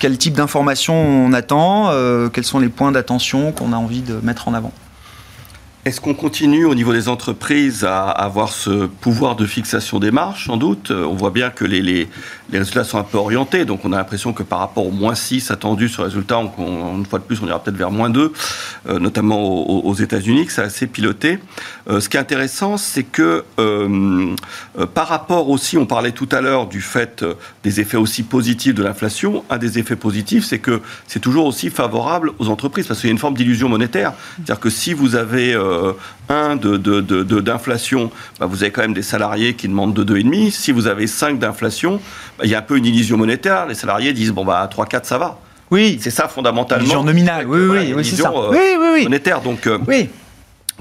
[0.00, 4.18] Quel type d'informations on attend euh, Quels sont les points d'attention qu'on a envie de
[4.24, 4.72] mettre en avant?
[5.86, 10.44] Est-ce qu'on continue au niveau des entreprises à avoir ce pouvoir de fixation des marges
[10.44, 10.90] Sans doute?
[10.90, 12.06] On voit bien que les,
[12.52, 15.50] résultats sont un peu orientés, donc on a l'impression que par rapport au moins 6
[15.50, 18.10] attendu sur les résultats, on- on- une fois de plus, on ira peut-être vers moins
[18.10, 18.30] 2,
[18.90, 21.38] euh, notamment aux, aux États-Unis, que c'est assez piloté.
[21.88, 24.34] Euh, ce qui est intéressant, c'est que euh,
[24.92, 27.24] par rapport aussi, on parlait tout à l'heure du fait
[27.64, 31.70] des effets aussi positifs de l'inflation, un des effets positifs, c'est que c'est toujours aussi
[31.70, 34.12] favorable aux entreprises, parce qu'il y a une forme d'illusion monétaire.
[34.36, 35.92] C'est-à-dire que si vous avez euh,
[36.28, 39.94] un de, de- de- de- d'inflation, bah, vous avez quand même des salariés qui demandent
[39.94, 40.50] de 2,5.
[40.50, 42.00] Si vous avez 5 d'inflation,
[42.38, 43.66] bah, il y a un peu une illusion monétaire.
[43.66, 45.38] Les salariés disent, bon, bah, 3-4, ça va.
[45.70, 46.82] Oui, C'est ça fondamentalement.
[46.84, 48.38] illusion nominale, oui, Voilà, oui, une oui, c'est illusion, ça.
[48.38, 49.02] euh, oui, oui, oui.
[49.04, 49.40] monétaire.
[49.40, 50.08] Donc, euh, Oui,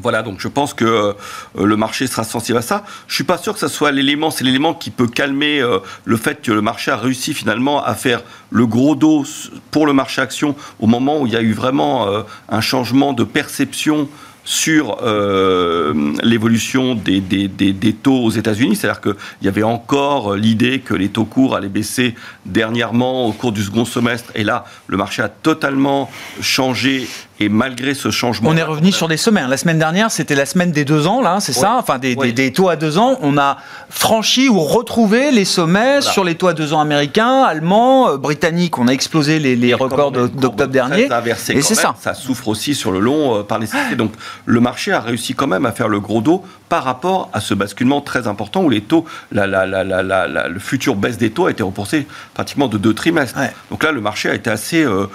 [0.02, 1.14] voilà, donc je pense que euh,
[1.62, 2.86] le marché sera sensible à ça.
[3.08, 6.16] Je suis pas sûr que ça soit l'élément, c'est l'élément qui peut calmer euh, le
[6.18, 9.26] fait que le marché a réussi finalement à faire le gros dos
[9.72, 13.12] pour le marché action au moment où il y a eu vraiment euh, un changement
[13.14, 14.08] de perception
[14.44, 18.76] sur euh, l'évolution des, des, des, taux aux États-Unis.
[18.76, 23.52] C'est-à-dire qu'il y avait encore l'idée que les taux courts allaient baisser dernièrement au cours
[23.52, 24.32] du second semestre.
[24.36, 26.10] Et là, le marché a totalement
[26.42, 27.08] changé
[27.40, 28.50] et malgré ce changement.
[28.50, 29.48] On est revenu sur des sommets.
[29.48, 32.52] La semaine dernière, c'était la semaine des deux ans, là, c'est ça Enfin, des, des,
[32.52, 33.18] taux à deux ans.
[33.22, 33.58] On a
[33.90, 38.78] franchi ou retrouvé les sommets sur les taux à deux ans américains, allemands, euh, britanniques.
[38.78, 41.08] On a explosé les, les records d'octobre dernier.
[41.50, 41.96] Et c'est ça.
[42.00, 43.96] Ça souffre aussi sur le long euh, par nécessité.
[43.96, 44.12] Donc,
[44.46, 47.54] le marché a réussi quand même à faire le gros dos par rapport à ce
[47.54, 51.52] basculement très important où les taux, la, la, la, le futur baisse des taux a
[51.52, 53.40] été repoussé pratiquement de deux trimestres.
[53.72, 55.08] Donc là, le marché a été assez euh,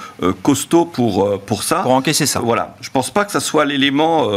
[0.42, 1.76] costaud pour, pour ça.
[1.76, 2.40] Pour c'est ça.
[2.40, 2.74] Voilà.
[2.80, 4.30] Je pense pas que ça soit l'élément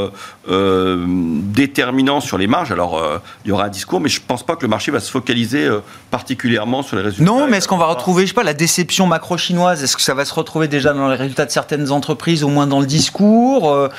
[0.50, 2.72] euh, euh, déterminant sur les marges.
[2.72, 4.92] Alors, euh, il y aura un discours, mais je ne pense pas que le marché
[4.92, 5.70] va se focaliser
[6.12, 7.26] particulièrement sur les résultats.
[7.26, 9.84] Non, mais est-ce qu'on va retrouver, je sais pas, la déception macro-chinoise?
[9.84, 12.68] Est-ce que ça va se retrouver déjà dans les résultats de certaines entreprises, au moins
[12.68, 13.90] dans le discours?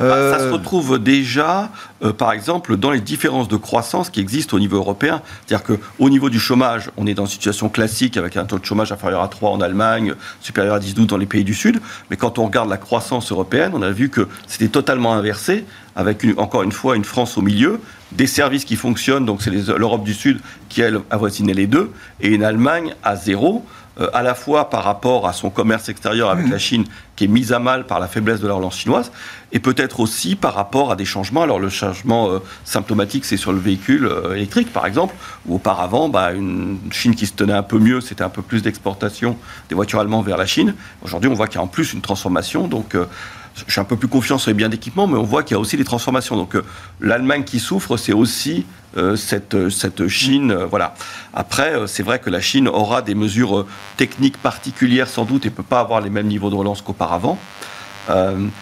[0.00, 1.70] Bah, Ça se retrouve déjà,
[2.18, 5.22] par exemple, dans les différences de croissance qui existent au niveau européen.
[5.46, 8.64] C'est-à-dire qu'au niveau du chômage, on est dans une situation classique avec un taux de
[8.64, 11.80] chômage inférieur à 3 en Allemagne, supérieur à 10-12 dans les pays du Sud.
[12.10, 15.64] Mais quand on regarde la croissance européenne, on a vu que c'était totalement inversé,
[15.96, 17.80] avec encore une fois une France au milieu,
[18.12, 22.28] des services qui fonctionnent, donc c'est l'Europe du Sud qui elle avoisinait les deux, et
[22.28, 23.64] une Allemagne à zéro.
[24.00, 27.28] Euh, à la fois par rapport à son commerce extérieur avec la Chine, qui est
[27.28, 29.12] mise à mal par la faiblesse de la relance chinoise,
[29.52, 31.42] et peut-être aussi par rapport à des changements.
[31.42, 35.14] Alors le changement euh, symptomatique, c'est sur le véhicule euh, électrique, par exemple,
[35.46, 38.62] où auparavant, bah, une Chine qui se tenait un peu mieux, c'était un peu plus
[38.62, 39.36] d'exportation
[39.68, 40.74] des voitures allemandes vers la Chine.
[41.02, 42.96] Aujourd'hui, on voit qu'il y a en plus une transformation, donc
[43.66, 45.58] je suis un peu plus confiant sur les biens d'équipement, mais on voit qu'il y
[45.58, 46.36] a aussi des transformations.
[46.36, 46.56] Donc
[47.00, 50.50] l'Allemagne qui souffre, c'est aussi euh, cette, cette Chine.
[50.50, 50.94] Euh, voilà.
[51.32, 55.48] Après, euh, c'est vrai que la Chine aura des mesures techniques particulières sans doute et
[55.48, 57.38] ne peut pas avoir les mêmes niveaux de relance qu'auparavant.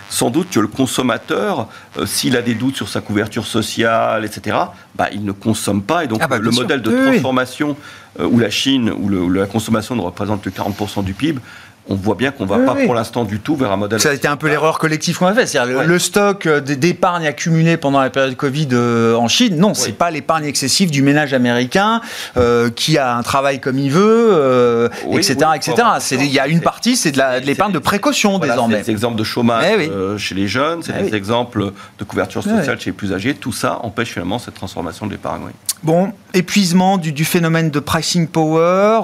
[0.08, 1.66] sans doute que le consommateur,
[2.04, 4.56] s'il a des doutes sur sa couverture sociale, etc.,
[4.94, 6.04] bah, il ne consomme pas.
[6.04, 7.76] Et donc, ah bah, le modèle de transformation
[8.18, 11.40] où la Chine, où, où, la consommation ne représente que 40% du PIB,
[11.90, 14.00] on voit bien qu'on ne va pas pour l'instant du tout vers un modèle.
[14.00, 15.46] Ça a été un peu l'erreur collective qu'on a fait.
[15.46, 19.92] C'est-à-dire le stock euh, d'épargne accumulé pendant la période Covid euh, en Chine, non, c'est
[19.92, 22.00] pas l'épargne excessive du ménage américain
[22.36, 25.34] euh, qui a un travail comme il veut, etc.
[25.56, 25.74] etc.
[26.12, 28.76] Il y a une partie, c'est de l'épargne de, précaution désormais.
[28.78, 32.44] C'est des exemples de chômage eh chez les jeunes, c'est eh des exemples de couverture
[32.44, 33.34] sociale chez les plus âgés.
[33.34, 35.42] Tout ça empêche finalement cette transformation de l'épargne.
[35.82, 39.00] Bon, épuisement du, phénomène de pricing power.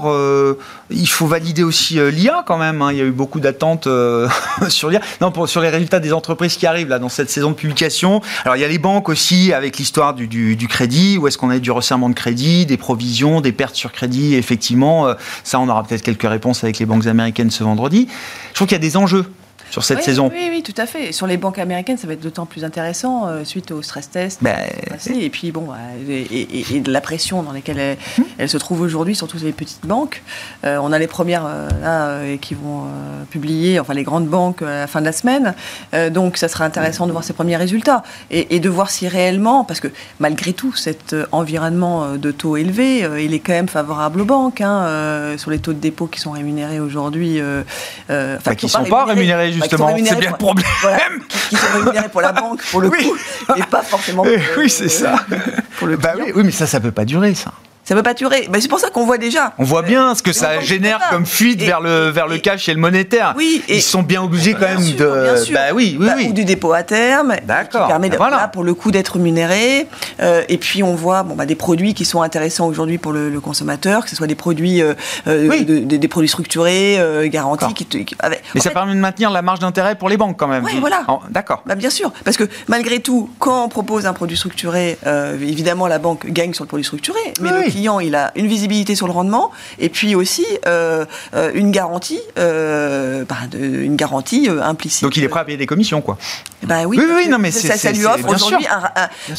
[0.90, 2.75] il faut valider aussi l'IA quand même.
[2.82, 2.92] Hein.
[2.92, 4.28] Il y a eu beaucoup d'attentes euh,
[4.68, 8.20] sur les résultats des entreprises qui arrivent là dans cette saison de publication.
[8.44, 11.18] Alors il y a les banques aussi avec l'histoire du, crédit.
[11.18, 14.34] Où est-ce qu'on a du resserrement de crédit, des provisions, des pertes sur crédit?
[14.34, 18.08] Effectivement, euh, ça on aura peut-être quelques réponses avec les banques américaines ce vendredi.
[18.50, 19.26] Je trouve qu'il y a des enjeux
[19.70, 20.30] sur cette saison.
[20.32, 21.12] Oui, oui, tout à fait.
[21.12, 24.42] Sur les banques américaines, ça va être d'autant plus intéressant euh, suite au stress test.
[24.42, 24.56] Ben,
[25.14, 25.76] et puis, bon, bah,
[26.08, 27.96] et, de la pression dans laquelle elles,
[28.44, 28.46] hmm.
[28.46, 30.22] se trouvent aujourd'hui, surtout les petites banques.
[30.64, 32.84] Euh, on a les premières euh, là, qui vont
[33.30, 35.54] publier, enfin les grandes banques à la fin de la semaine.
[36.10, 39.80] donc, ça sera intéressant de voir ces premiers résultats et, de voir si réellement, parce
[39.80, 39.88] que
[40.20, 44.60] malgré tout, cet environnement de taux élevés, il est quand même favorable aux banques.
[44.60, 47.40] Hein, sur les taux de dépôt qui sont rémunérés aujourd'hui.
[48.08, 49.94] enfin, qui ne sont pas rémunérés justement.
[49.96, 50.66] c'est bien le problème.
[51.48, 53.16] qui, sont rémunérés pour la banque, pour le coup,
[53.56, 55.16] et pas forcément pour, Oui, c'est ça.
[55.78, 57.52] Pour le bah oui, oui, mais ça, ça peut pas durer, ça
[57.86, 58.48] ça ne peut pas durer.
[58.50, 59.52] Mais c'est pour ça qu'on voit déjà.
[59.58, 62.74] On voit bien ce que ça génère comme fuite vers le vers le cash et
[62.74, 63.34] le monétaire.
[63.36, 65.52] Oui, ils sont bien obligés quand même de.
[65.52, 66.26] Bah oui, oui, bah, oui.
[66.28, 67.36] Ou du dépôt à terme.
[67.44, 67.82] D'accord.
[67.82, 68.48] Qui permet voilà.
[68.48, 69.86] pour le coup d'être rémunéré.
[70.20, 73.40] Euh, et puis on voit bon bah des produits qui sont intéressants aujourd'hui pour le,
[73.40, 74.94] consommateur, que ce soit des produits euh,
[75.28, 77.72] euh des produits structurés, euh, garantis.
[77.74, 78.16] Qui,
[78.54, 80.64] Mais ça permet de maintenir la marge d'intérêt pour les banques quand même.
[80.64, 81.06] Oui, voilà.
[81.30, 81.62] D'accord.
[81.66, 84.98] Bah, bien sûr, parce que malgré tout, quand on propose un produit structuré,
[85.40, 89.06] évidemment la banque gagne sur le produit structuré, mais le il a une visibilité sur
[89.06, 95.02] le rendement et puis aussi euh, euh, une garantie, euh, bah, une garantie implicite.
[95.02, 96.16] Donc il est prêt à payer des commissions, quoi.
[96.62, 98.66] Bah oui, oui, non, mais ça, ça lui offre aujourd'hui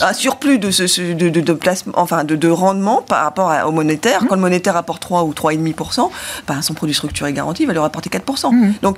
[0.02, 4.24] un, surplus de, ce, de, de, placement, enfin de, rendement par rapport au monétaire.
[4.24, 4.28] Mmh.
[4.28, 6.10] Quand le monétaire apporte 3 ou 3,5%,
[6.48, 8.54] bah, son produit structuré garanti va lui rapporter 4%.
[8.54, 8.74] Mmh.
[8.82, 8.98] Donc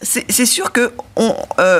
[0.00, 1.34] c'est sûr qu'on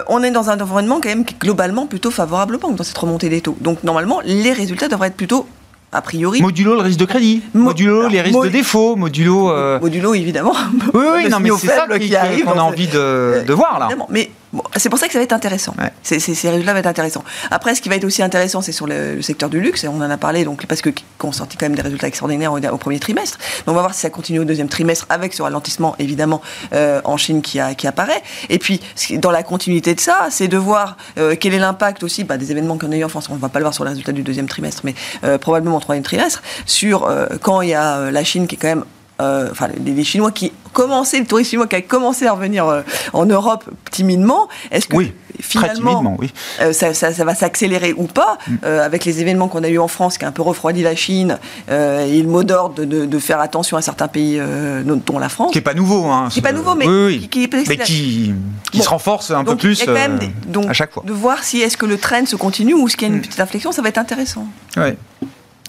[0.09, 2.83] on est dans un environnement quand même qui est globalement plutôt favorable aux banques dans
[2.83, 3.57] cette remontée des taux.
[3.61, 5.47] Donc normalement, les résultats devraient être plutôt
[5.93, 6.41] a priori.
[6.43, 9.51] Modulo le risque de crédit, modulo les risques de défaut, modulo.
[9.51, 10.55] Euh, modulo évidemment.
[10.95, 13.89] Oui, oui, non, mais c'est ça qu'on a envie de, de voir là.
[14.11, 15.75] Mais Bon, c'est pour ça que ça va être intéressant.
[15.79, 15.91] Ouais.
[16.03, 16.17] Ces
[16.51, 17.25] résultats vont être intéressants.
[17.51, 19.89] Après, ce qui va être aussi intéressant, c'est sur le, le secteur du luxe, et
[19.89, 22.59] on en a parlé, donc, parce que qu'on sorti quand même des résultats extraordinaires au,
[22.59, 23.39] au premier trimestre.
[23.67, 26.41] Donc on va voir si ça continue au deuxième trimestre, avec ce ralentissement, évidemment,
[26.73, 28.23] euh, en Chine qui, a, qui apparaît.
[28.49, 28.81] Et puis,
[29.19, 32.51] dans la continuité de ça, c'est de voir euh, quel est l'impact aussi bah, des
[32.51, 33.29] événements qu'on a eu en France.
[33.31, 34.95] On ne va pas le voir sur les résultats du deuxième trimestre, mais
[35.25, 37.09] euh, probablement au troisième trimestre, sur
[37.43, 38.85] quand il y a la Chine qui est quand même
[39.21, 40.53] euh, enfin, les Chinois qui
[40.83, 44.97] commençaient, le tourisme chinois qui a commencé à revenir euh, en Europe timidement, est-ce que
[44.97, 46.33] Oui, finalement oui.
[46.61, 49.79] euh, ça, ça- ça va s'accélérer ou pas euh, avec les événements qu'on a eu
[49.79, 52.85] en France qui a un peu refroidi la Chine euh, et le mot d'ordre de,
[52.85, 55.51] de- de faire attention à certains pays, euh, dont la France.
[55.53, 56.29] Qui est pas nouveau, hein.
[56.31, 58.33] Qui est pas ce- nouveau, mais oui, qui- qui est- mais qui,
[58.71, 58.85] qui Bon.
[58.85, 61.03] se renforce un peu plus des- donc, à chaque fois.
[61.07, 63.19] De voir si est-ce que le trend se continue ou est-ce qu'il y a une
[63.21, 63.23] Mm.
[63.27, 64.47] petite inflexion, ça va être intéressant.
[64.77, 64.97] Ouais.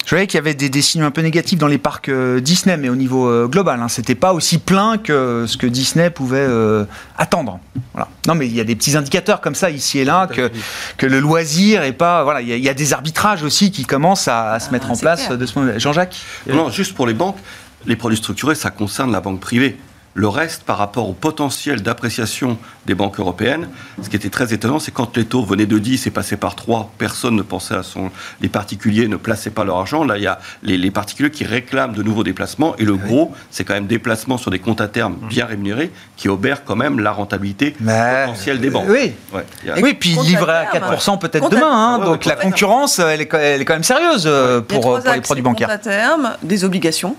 [0.09, 2.39] Je voyais qu'il y avait des, des signes un peu négatifs dans les parcs euh,
[2.39, 3.79] Disney, mais au niveau euh, global.
[3.79, 6.85] Hein, C'était pas aussi plein que ce que Disney pouvait euh,
[7.15, 7.59] attendre.
[7.93, 8.07] Voilà.
[8.25, 10.49] Non, mais il y a des petits indicateurs comme ça ici et là que,
[10.97, 12.23] que le loisir est pas.
[12.23, 14.71] Voilà, il y, a- il y a des arbitrages aussi qui commencent à, à se
[14.71, 15.37] mettre en place clair.
[15.37, 15.79] de ce vue.
[15.79, 16.15] Jean-Jacques?
[16.51, 17.37] Non, juste pour les banques,
[17.85, 19.77] les produits structurés, ça concerne la banque privée.
[20.19, 23.69] Le reste, par rapport au potentiel d'appréciation des banques européennes,
[24.01, 26.55] ce qui était très étonnant, c'est quand les taux venaient de 10 et passaient par
[26.55, 28.11] 3, personne ne pensait à son...
[28.41, 30.03] Les particuliers ne plaçaient pas leur argent.
[30.03, 32.75] Là, il y a les, les particuliers qui réclament de nouveaux déplacements.
[32.77, 36.27] Et le gros, c'est quand même déplacements sur des comptes à terme bien rémunérés qui
[36.27, 38.87] obèrent quand même la rentabilité Mais- potentielle des banques.
[38.89, 39.13] Oui.
[39.33, 40.83] Ouais, a- Oui, puis livré à terme.
[40.95, 41.71] 4% peut-être Compte à- demain.
[41.71, 44.61] hein, ouais, donc ouais, la concurrence, elle est, quand- elle est quand même sérieuse euh,
[44.69, 45.69] Il y a pour, les produits bancaires.
[45.69, 47.15] à terme, des obligations,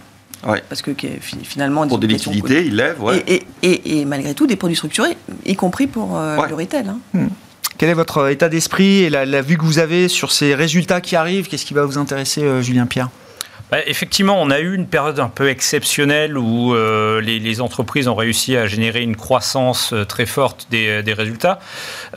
[0.46, 0.62] Ouais.
[0.68, 0.92] parce que
[1.42, 3.02] finalement Pour des liquidités, ils lèvent.
[3.02, 3.22] Ouais.
[3.26, 6.48] Et, et- et- et malgré tout, des produits structurés, y compris pour euh, Ouais.
[6.48, 6.86] le retail.
[6.88, 7.28] hein.
[7.78, 11.00] Quel est votre état d'esprit et la, la vue que vous avez sur ces résultats
[11.00, 11.48] qui arrivent?
[11.48, 13.08] Qu'est-ce qui va vous intéresser, euh, Julien Pierre?
[13.86, 18.56] Effectivement, on a eu une période un peu exceptionnelle où euh, les, entreprises ont réussi
[18.56, 21.60] à générer une croissance euh, très forte des, des résultats.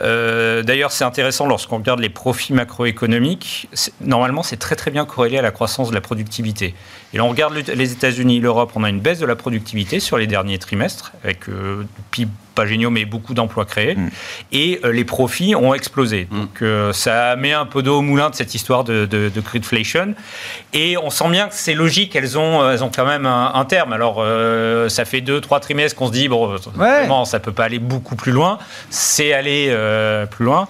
[0.01, 3.69] Euh, D'ailleurs, c'est intéressant lorsqu'on regarde les profits macroéconomiques.
[4.01, 6.73] Normalement, c'est très très bien corrélé à la croissance de la productivité.
[7.13, 9.99] Et là, on regarde le- les États-Unis, l'Europe, on a une baisse de la productivité
[9.99, 13.95] sur les derniers trimestres, avec euh, PIB pas géniaux, mais beaucoup d'emplois créés.
[13.95, 14.09] Mm.
[14.51, 16.27] Et euh, les profits ont explosé.
[16.29, 16.39] Mm.
[16.39, 19.41] Donc, euh, ça met un peu d'eau au moulin de cette histoire de, de, de
[19.41, 20.15] greedflation.
[20.73, 23.51] Et on sent bien que c'est logique, elles ont, euh, elles ont quand même un,
[23.53, 23.93] un terme.
[23.93, 27.65] Alors, euh, ça fait deux, trois trimestres qu'on se dit, bon, vraiment, ça peut pas
[27.65, 28.57] aller beaucoup plus loin.
[28.89, 30.67] C'est aller euh, plus loin.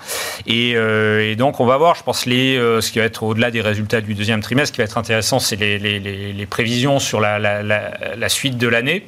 [0.47, 3.23] Et, euh, et donc, on va voir, je pense, les, euh, ce qui va être
[3.23, 6.33] au-delà des résultats du deuxième trimestre, ce qui va être intéressant, c'est les, les, les,
[6.33, 9.07] les prévisions sur la, la, la, la suite de l'année.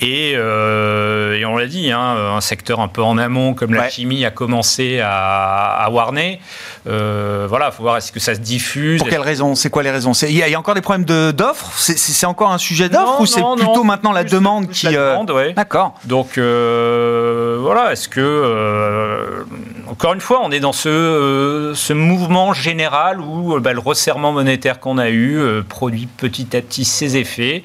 [0.00, 2.00] Et, euh, et on l'a dit, hein,
[2.36, 6.40] un secteur un peu en amont comme la chimie a commencé à, à warner.
[6.86, 8.98] Euh, voilà, il faut voir est-ce que ça se diffuse?
[9.00, 9.54] Pour quelles raisons?
[9.54, 10.12] C'est quoi les raisons?
[10.12, 11.70] Il y, y a encore des problèmes de- d'offres?
[11.76, 13.84] C'est- C'est c'est encore un sujet d'offre Non, ou c'est plutôt non.
[13.84, 14.86] maintenant la demande qui.
[14.86, 15.52] la euh, demande, ouais.
[15.52, 15.94] D'accord.
[16.04, 19.44] Donc euh, voilà, est-ce que euh,
[19.88, 24.80] encore une fois, on est dans ce, ce mouvement général où bah, le resserrement monétaire
[24.80, 27.64] qu'on a eu produit petit à petit ses effets,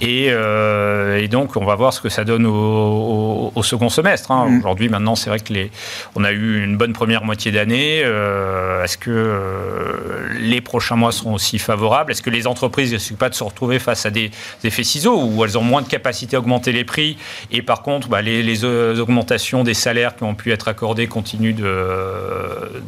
[0.00, 4.30] et, et donc on va voir ce que ça donne au, au- au second semestre.
[4.30, 4.46] hein.
[4.48, 4.58] Mm.
[4.58, 5.70] Aujourd'hui, maintenant, c'est vrai que les,
[6.16, 8.02] on a eu une bonne première moitié d'année.
[8.04, 8.42] Euh,
[8.84, 12.12] est-ce que euh, les prochains mois seront aussi favorables?
[12.12, 14.30] Est-ce que les entreprises ne risquent pas de se retrouver face à des,
[14.62, 17.16] effets ciseaux où elles ont moins de capacité à augmenter les prix?
[17.50, 21.54] Et par contre, bah, les, euh, augmentations des salaires qui ont pu être accordées continuent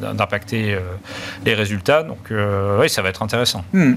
[0.00, 0.80] d'impacter euh,
[1.44, 2.02] les résultats.
[2.02, 3.64] Donc euh, oui, ça va être intéressant.
[3.72, 3.94] Hmm.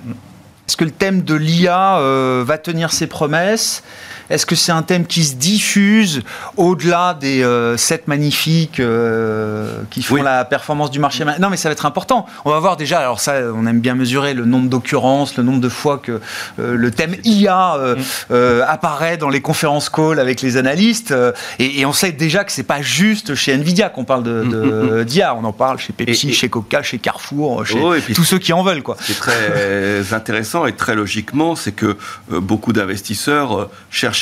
[0.70, 3.84] Est-ce que le thème de l'IA euh, va tenir ses promesses?
[4.30, 6.22] Est-ce que c'est un thème qui se diffuse
[6.58, 10.22] au-delà des euh, sept magnifiques euh, qui font Oui.
[10.24, 12.26] la performance du marché Non, mais ça va être important.
[12.46, 15.60] On va voir déjà, alors ça, on aime bien mesurer le nombre d'occurrences, le nombre
[15.62, 16.20] de fois que
[16.60, 17.96] euh, le thème IA euh,
[18.30, 18.64] Mm.
[18.68, 21.14] apparaît dans les conférences call avec les analystes.
[21.58, 25.04] et, et on sait déjà que c'est pas juste chez Nvidia qu'on parle de, de-
[25.04, 25.36] d'IA.
[25.36, 28.24] On en parle chez Pepsi, Et- et- chez Coca, chez Carrefour, chez Oh, puis- tous
[28.24, 28.84] ceux qui en veulent.
[28.84, 28.98] Quoi.
[29.00, 31.98] Ce qui est très intéressant et très logiquement, c'est que
[32.30, 33.70] beaucoup d'investisseurs euh,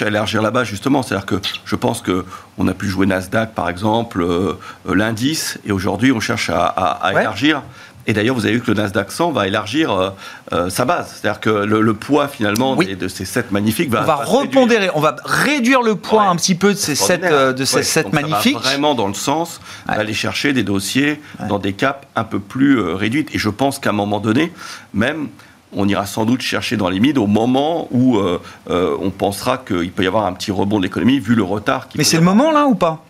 [0.04, 1.04] à élargir la base justement.
[1.04, 1.36] C'est-à-dire que
[1.66, 2.26] je pense que
[2.58, 4.54] on a pu jouer Nasdaq par exemple, euh,
[4.90, 7.22] euh, l'indice, et aujourd'hui on cherche à, à- à Ouais.
[7.22, 7.62] élargir.
[8.10, 10.10] Et d'ailleurs, vous avez vu que le Nasdaq 100 va élargir euh,
[10.54, 11.14] euh, sa base.
[11.20, 12.86] C'est-à-dire que le, le poids finalement Oui.
[12.86, 14.42] des- de ces sept magnifiques va, on va va se réduire.
[14.62, 16.28] repondérer, on va réduire le poids Ouais.
[16.30, 17.34] un petit peu de ces sept, Extraordinaire.
[17.34, 18.58] euh, de ces Ouais, sept donc ça va magnifiques.
[18.60, 19.98] vraiment dans le sens Ouais.
[19.98, 21.20] d'aller chercher des dossiers
[21.50, 23.36] dans des caps un peu plus réduites.
[23.36, 24.54] Et je pense qu'à un moment donné,
[24.94, 25.28] même,
[25.74, 29.58] on ira sans doute chercher dans les mids au moment où euh, euh, on pensera
[29.58, 31.88] qu'il peut y avoir un petit rebond de l'économie vu le retard.
[31.96, 33.04] Mais c'est le moment là ou pas?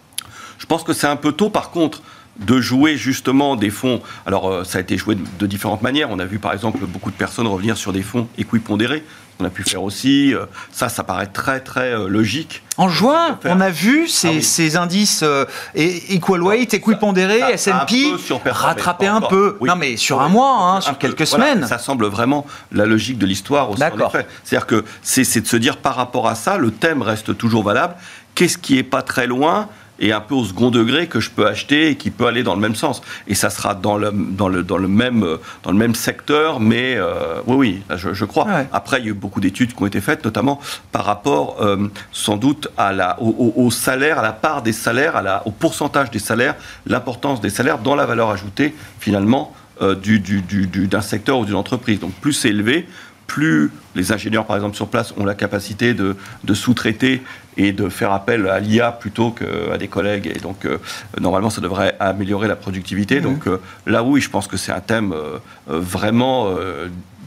[0.57, 1.49] Je pense que c'est un peu tôt.
[1.49, 2.01] Par contre,
[2.39, 4.01] de jouer justement des fonds.
[4.25, 6.09] Alors, euh, ça a été joué de, de différentes manières.
[6.11, 9.03] On a vu par exemple beaucoup de personnes revenir sur des fonds équipondérés
[9.39, 10.33] on a pu faire aussi.
[10.33, 12.63] Euh, ça, ça paraît très, très euh, logique.
[12.77, 18.13] En juin, on a vu ces, ah ces indices euh, equal weight, equipondéré, S&P
[18.45, 19.57] rattraper un peu.
[19.61, 21.65] Non, mais sur un mois, hein, sur quelques semaines.
[21.67, 24.27] Ça semble vraiment la logique de l'histoire aussi, en effet.
[24.43, 27.95] C'est-à-dire que c'est de se dire par rapport à ça, le thème reste toujours valable.
[28.35, 29.69] Qu'est-ce qui est pas très loin
[29.99, 32.55] et un peu au second degré que je peux acheter et qui peut aller dans
[32.55, 33.01] le même sens.
[33.27, 35.25] Et ça sera dans le, dans le, dans le, même,
[35.63, 38.47] dans le même secteur, mais euh, oui, oui, je, crois.
[38.71, 40.59] Après, il y a eu beaucoup d'études qui ont été faites, notamment
[40.91, 45.21] par rapport euh, sans doute à la, au, salaire, à la part des salaires, à
[45.21, 50.19] la, au pourcentage des salaires, l'importance des salaires dans la valeur ajoutée, finalement, euh, du,
[50.19, 50.41] du,
[50.87, 51.99] d'un secteur ou d'une entreprise.
[51.99, 52.87] Donc plus c'est élevé,
[53.27, 56.15] plus les ingénieurs, par exemple, sur place ont la capacité de,
[56.53, 57.21] sous-traiter
[57.57, 60.31] et de faire appel à l'IA plutôt qu'à des collègues.
[60.33, 60.77] Et donc, euh,
[61.19, 63.19] normalement, ça devrait améliorer la productivité.
[63.19, 63.23] Mmh.
[63.23, 66.55] Donc, euh, là, oui, je pense que c'est un thème euh, vraiment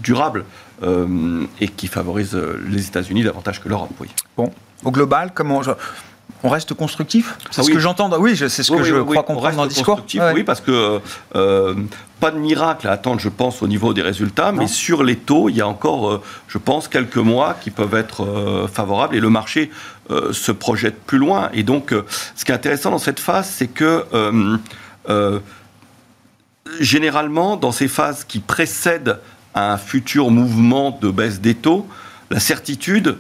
[0.03, 0.45] durable
[1.61, 2.35] et qui favorise
[2.69, 4.09] les États-Unis davantage que l'Europe, oui.
[4.37, 4.51] Bon,
[4.83, 5.61] au global, comment
[6.43, 7.37] on reste constructif?
[7.51, 8.11] C'est ah ce que j'entends.
[8.19, 10.05] Oui, c'est ce que je crois comprendre dans le discours.
[10.35, 11.01] Oui, parce que
[11.37, 11.75] euh,
[12.19, 15.49] pas de miracle à attendre, je pense, au niveau des résultats, mais sur les taux,
[15.49, 19.21] il y a encore, euh, je pense, quelques mois qui peuvent être euh, favorables et
[19.21, 19.71] le marché
[20.33, 21.51] se projette plus loin.
[21.55, 21.95] Et donc,
[22.35, 24.05] ce qui est intéressant dans cette phase, c'est que
[26.81, 29.21] généralement, dans ces phases qui précèdent
[29.55, 31.87] un futur mouvement de baisse des taux,
[32.31, 33.19] la certitude,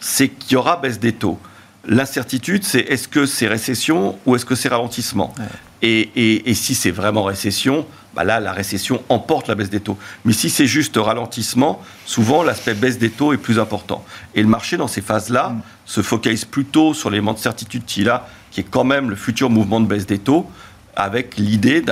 [0.00, 1.38] c'est qu'il y aura baisse des taux.
[1.86, 5.34] L'incertitude, c'est est-ce que c'est récession ou est-ce que c'est ralentissement?
[5.82, 9.98] Et, si c'est vraiment récession, bah là, la récession emporte la baisse des taux.
[10.24, 14.04] Mais si c'est juste ralentissement, souvent l'aspect baisse des taux est plus important.
[14.34, 15.62] Et le marché, dans ces phases-là, mm.
[15.84, 19.50] se focalise plutôt sur l'élément de certitude qu'il a, qui est quand même le futur
[19.50, 20.48] mouvement de baisse des taux,
[20.96, 21.82] avec l'idée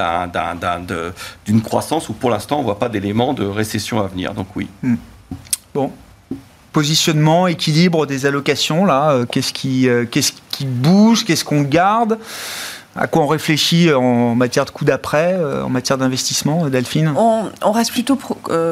[1.45, 4.33] d'une croissance où pour l'instant on ne voit pas d'éléments de récession à venir.
[4.33, 4.69] Donc oui.
[4.83, 4.95] Mm.
[5.75, 5.93] Bon,
[6.73, 12.19] positionnement, équilibre des allocations là euh, Qu'est-ce qui, euh, qu'est-ce qui bouge Qu'est-ce qu'on garde
[12.95, 17.15] à quoi on réfléchit en matière de coup d'après, euh, en matière d'investissement, Delphine?
[17.17, 18.19] On, reste plutôt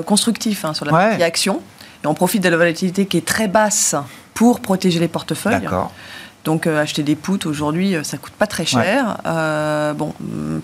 [0.05, 1.63] constructif hein, sur la partie action.
[2.05, 3.95] Et on profite de la volatilité qui est très basse
[4.35, 5.63] pour protéger les portefeuilles.
[5.63, 5.91] D'accord.
[6.45, 9.17] Donc acheter des puts aujourd'hui, ça coûte pas très cher.
[9.97, 10.13] bon,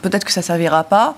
[0.02, 1.16] peut-être que ça servira pas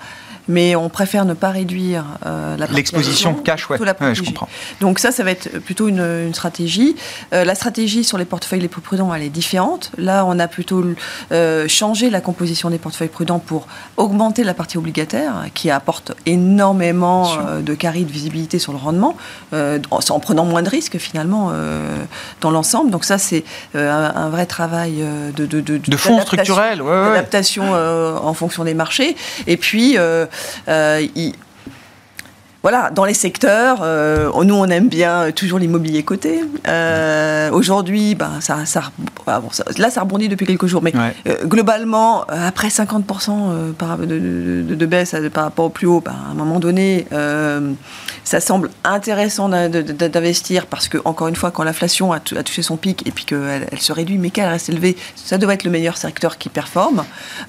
[0.49, 3.78] mais on préfère ne pas réduire euh, la l'exposition cash, ouais.
[3.78, 4.49] La je comprends.
[4.80, 6.96] Donc ça, ça va être plutôt une, stratégie.
[7.32, 9.90] Euh, la stratégie sur les portefeuilles les plus prudents, elle est différente.
[9.99, 10.84] Là, on a plutôt
[11.32, 17.36] euh, changé la composition des portefeuilles prudents pour augmenter la partie obligataire, qui apporte énormément
[17.61, 19.16] de carry de visibilité sur le rendement,
[19.53, 21.53] en prenant moins de risques finalement
[22.40, 22.90] dans l'ensemble.
[22.90, 23.44] Donc ça, c'est
[23.74, 25.05] un, vrai travail
[25.36, 29.16] de, de, de, de fonds structurels, ouais, d'adaptation en fonction des marchés.
[29.46, 29.96] Et puis
[30.68, 31.07] euh,
[32.62, 36.40] voilà, dans les secteurs, euh, nous on aime bien toujours l'immobilier coté.
[36.66, 38.90] Euh, aujourd'hui, ben, ça, ça,
[39.76, 40.92] là ça rebondit depuis quelques jours, mais
[41.44, 46.59] globalement, après 50% par, de, baisse par rapport au plus haut, ben, à un moment
[46.59, 47.06] donné,
[48.28, 53.06] ça semble intéressant d'investir parce que, encore une fois, quand l'inflation a, touché son pic
[53.06, 55.96] et puis qu'elle elle se réduit, mais qu'elle reste élevée, ça doit être le meilleur
[55.96, 57.04] secteur qui performe.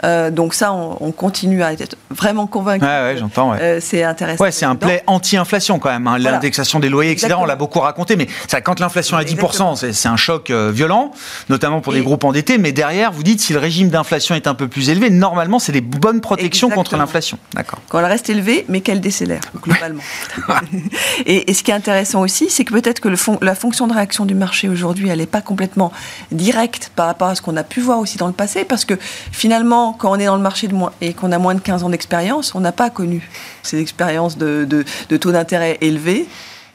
[0.05, 2.85] Euh, donc, ça, on, continue à être vraiment convaincu.
[2.85, 3.55] Ouais, j'entends.
[3.59, 4.41] Euh, c'est intéressant.
[4.41, 4.75] Ouais, c'est un
[5.07, 6.07] anti-inflation quand même.
[6.07, 6.17] Hein.
[6.17, 7.35] L'indexation des loyers, etc.
[7.37, 10.71] On l'a beaucoup raconté, mais ça, quand l'inflation est à 10%, c'est un choc euh,
[10.73, 11.11] violent,
[11.49, 12.57] notamment pour les groupes endettés.
[12.57, 15.71] Mais derrière, vous dites si le régime d'inflation est un peu plus élevé, normalement, c'est
[15.71, 17.37] des bonnes protections contre l'inflation.
[17.53, 17.79] D'accord.
[17.89, 20.01] Quand elle reste élevée, mais qu'elle décélère, globalement.
[21.25, 24.25] et, ce qui est intéressant aussi, c'est que peut-être que le la fonction de réaction
[24.25, 25.91] du marché aujourd'hui, elle n'est pas complètement
[26.31, 28.95] directe par rapport à ce qu'on a pu voir aussi dans le passé, parce que
[29.31, 31.83] finalement, quand on est dans le marché de moins, et qu'on a moins de 15
[31.83, 33.29] ans d'expérience, on n'a pas connu
[33.63, 34.85] ces expériences de, de
[35.17, 36.27] taux d'intérêt élevés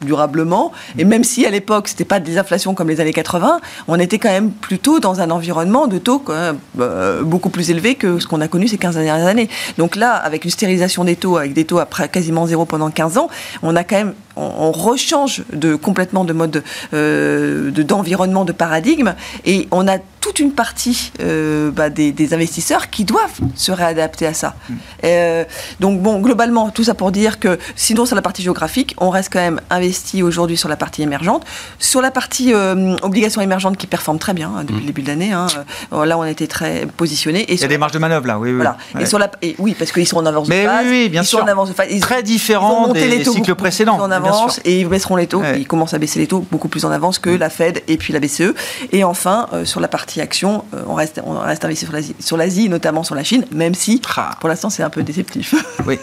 [0.05, 0.73] durablement.
[0.99, 4.19] Et même si à l'époque, c'était pas des inflations comme les années 80, on était
[4.19, 8.41] quand même plutôt dans un environnement de taux euh, beaucoup plus élevé que ce qu'on
[8.41, 9.49] a connu ces 15 dernières années.
[9.79, 13.19] Donc là, avec une stérilisation des taux, avec des taux après quasiment zéro pendant 15
[13.19, 13.29] ans,
[13.63, 19.69] on a quand même on, rechange de, complètement de mode euh, d'environnement, de, paradigme, et
[19.71, 24.55] on a toute une partie euh, bah, des, investisseurs qui doivent se réadapter à ça.
[24.69, 24.75] Mm.
[25.05, 25.45] Euh,
[25.81, 29.31] donc bon, globalement, tout ça pour dire que sinon sur la partie géographique, on reste
[29.31, 31.45] quand même investi aujourd'hui sur la partie émergente,
[31.79, 32.55] sur la partie
[33.03, 34.81] obligations émergentes qui performe très bien hein, depuis mm.
[34.81, 35.33] le début de l'année.
[35.33, 35.47] Hein,
[35.93, 37.45] là, on été très positionné.
[37.53, 38.57] Il y a des marges de manœuvre là, oui, oui.
[38.57, 38.79] Voilà.
[38.99, 40.87] Et sur la, et oui, parce qu'ils sont en avance Mais de phase.
[40.87, 41.41] Oui, oui, bien ils sûr.
[41.41, 42.01] Sont en avance de phase.
[42.01, 44.09] très différents des cycles précédents
[44.65, 45.43] et ils baisseront les taux.
[45.55, 48.15] Ils commencent à baisser les taux beaucoup plus en avance que la Fed et puis
[48.15, 48.55] la BCE.
[48.93, 51.87] Et enfin, euh, sur la partie partie action, on reste, on reste investi
[52.21, 54.37] sur l'Asie, notamment sur la Chine, même si Ah.
[54.41, 55.55] pour l'instant c'est un peu déceptif.
[55.87, 55.99] Oui.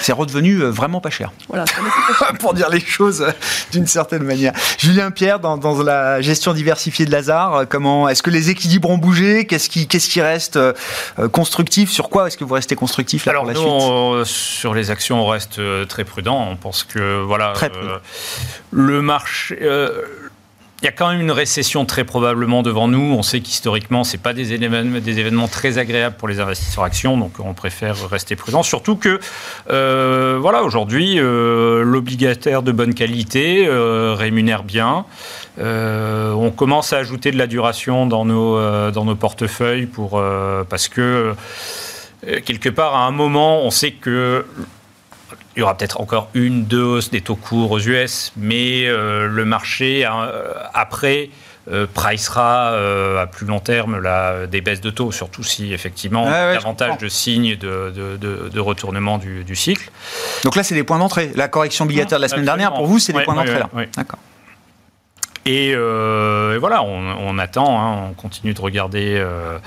[0.00, 1.32] C'est redevenu euh, vraiment pas cher.
[1.48, 1.64] voilà.
[2.40, 3.30] pour dire les choses euh,
[3.72, 4.52] d'une certaine manière.
[4.78, 8.90] Julien Pierre, dans, dans la gestion diversifiée de Lazare, euh, comment est-ce que les équilibres
[8.90, 9.44] ont bougé?
[9.44, 10.72] Qu'est-ce qui, qu'est-ce qui reste euh,
[11.32, 11.90] constructif?
[11.90, 13.72] Sur quoi est-ce que vous restez constructif là, Alors pour la nous, suite?
[13.72, 16.46] on- sur les actions, on reste euh, très prudent.
[16.48, 17.98] On pense que voilà, Très euh,
[18.70, 19.58] le marché.
[19.62, 20.02] euh,
[20.80, 23.00] il y a quand même une récession très probablement devant nous.
[23.00, 27.52] On sait qu'historiquement, c'est pas des événements, très agréables pour les investisseurs actions, donc on
[27.52, 28.62] préfère rester prudent.
[28.62, 29.18] Surtout que,
[29.70, 35.04] euh, voilà, aujourd'hui, euh, l'obligataire de bonne qualité euh, rémunère bien.
[35.60, 40.22] On commence à ajouter de la duration dans nos, dans nos portefeuilles pour,
[40.68, 41.34] parce que
[42.44, 44.44] quelque part, à un moment, on sait que
[45.58, 49.26] il y aura peut-être encore une, deux hausses des taux courts aux US, mais euh,
[49.26, 51.30] le marché, euh, après,
[51.68, 56.26] euh, pricera euh, à plus long terme la, des baisses de taux, surtout si effectivement
[56.26, 59.90] Ouais, ouais, davantage de signes de, de- de- de retournement du, du cycle.
[60.44, 61.32] Donc là, c'est des points d'entrée.
[61.34, 62.56] La correction obligataire de la semaine Absolument.
[62.70, 63.86] dernière, pour vous, c'est des points ouais, d'entrée là.
[63.96, 64.20] D'accord.
[65.50, 69.58] Et, euh, et voilà, on, on attend, hein, on continue de regarder euh,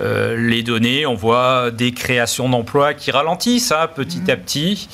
[0.00, 1.04] euh, les données.
[1.04, 4.88] On voit des créations d'emplois qui ralentissent hein, petit à petit.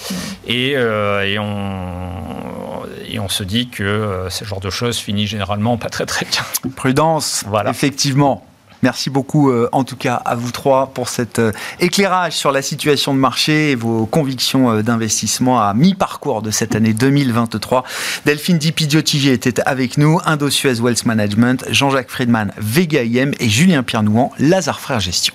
[0.48, 5.28] Et, euh, et on, et on se dit que euh, ce genre de choses finit
[5.28, 6.42] généralement pas très très bien.
[6.74, 7.70] Prudence, Voilà.
[7.70, 8.44] effectivement.
[8.84, 12.60] Merci beaucoup, euh, en tout cas, à vous trois pour cet euh, éclairage sur la
[12.60, 17.82] situation de marché et vos convictions euh, d'investissement à mi-parcours de cette année 2023.
[18.26, 24.32] Delphine Dipidiotigier était avec nous, Indo-Suez Wealth Management, Jean-Jacques Friedman, Vega IM et Julien Pierre-Nouan,
[24.38, 25.32] Lazare Frères Gestion.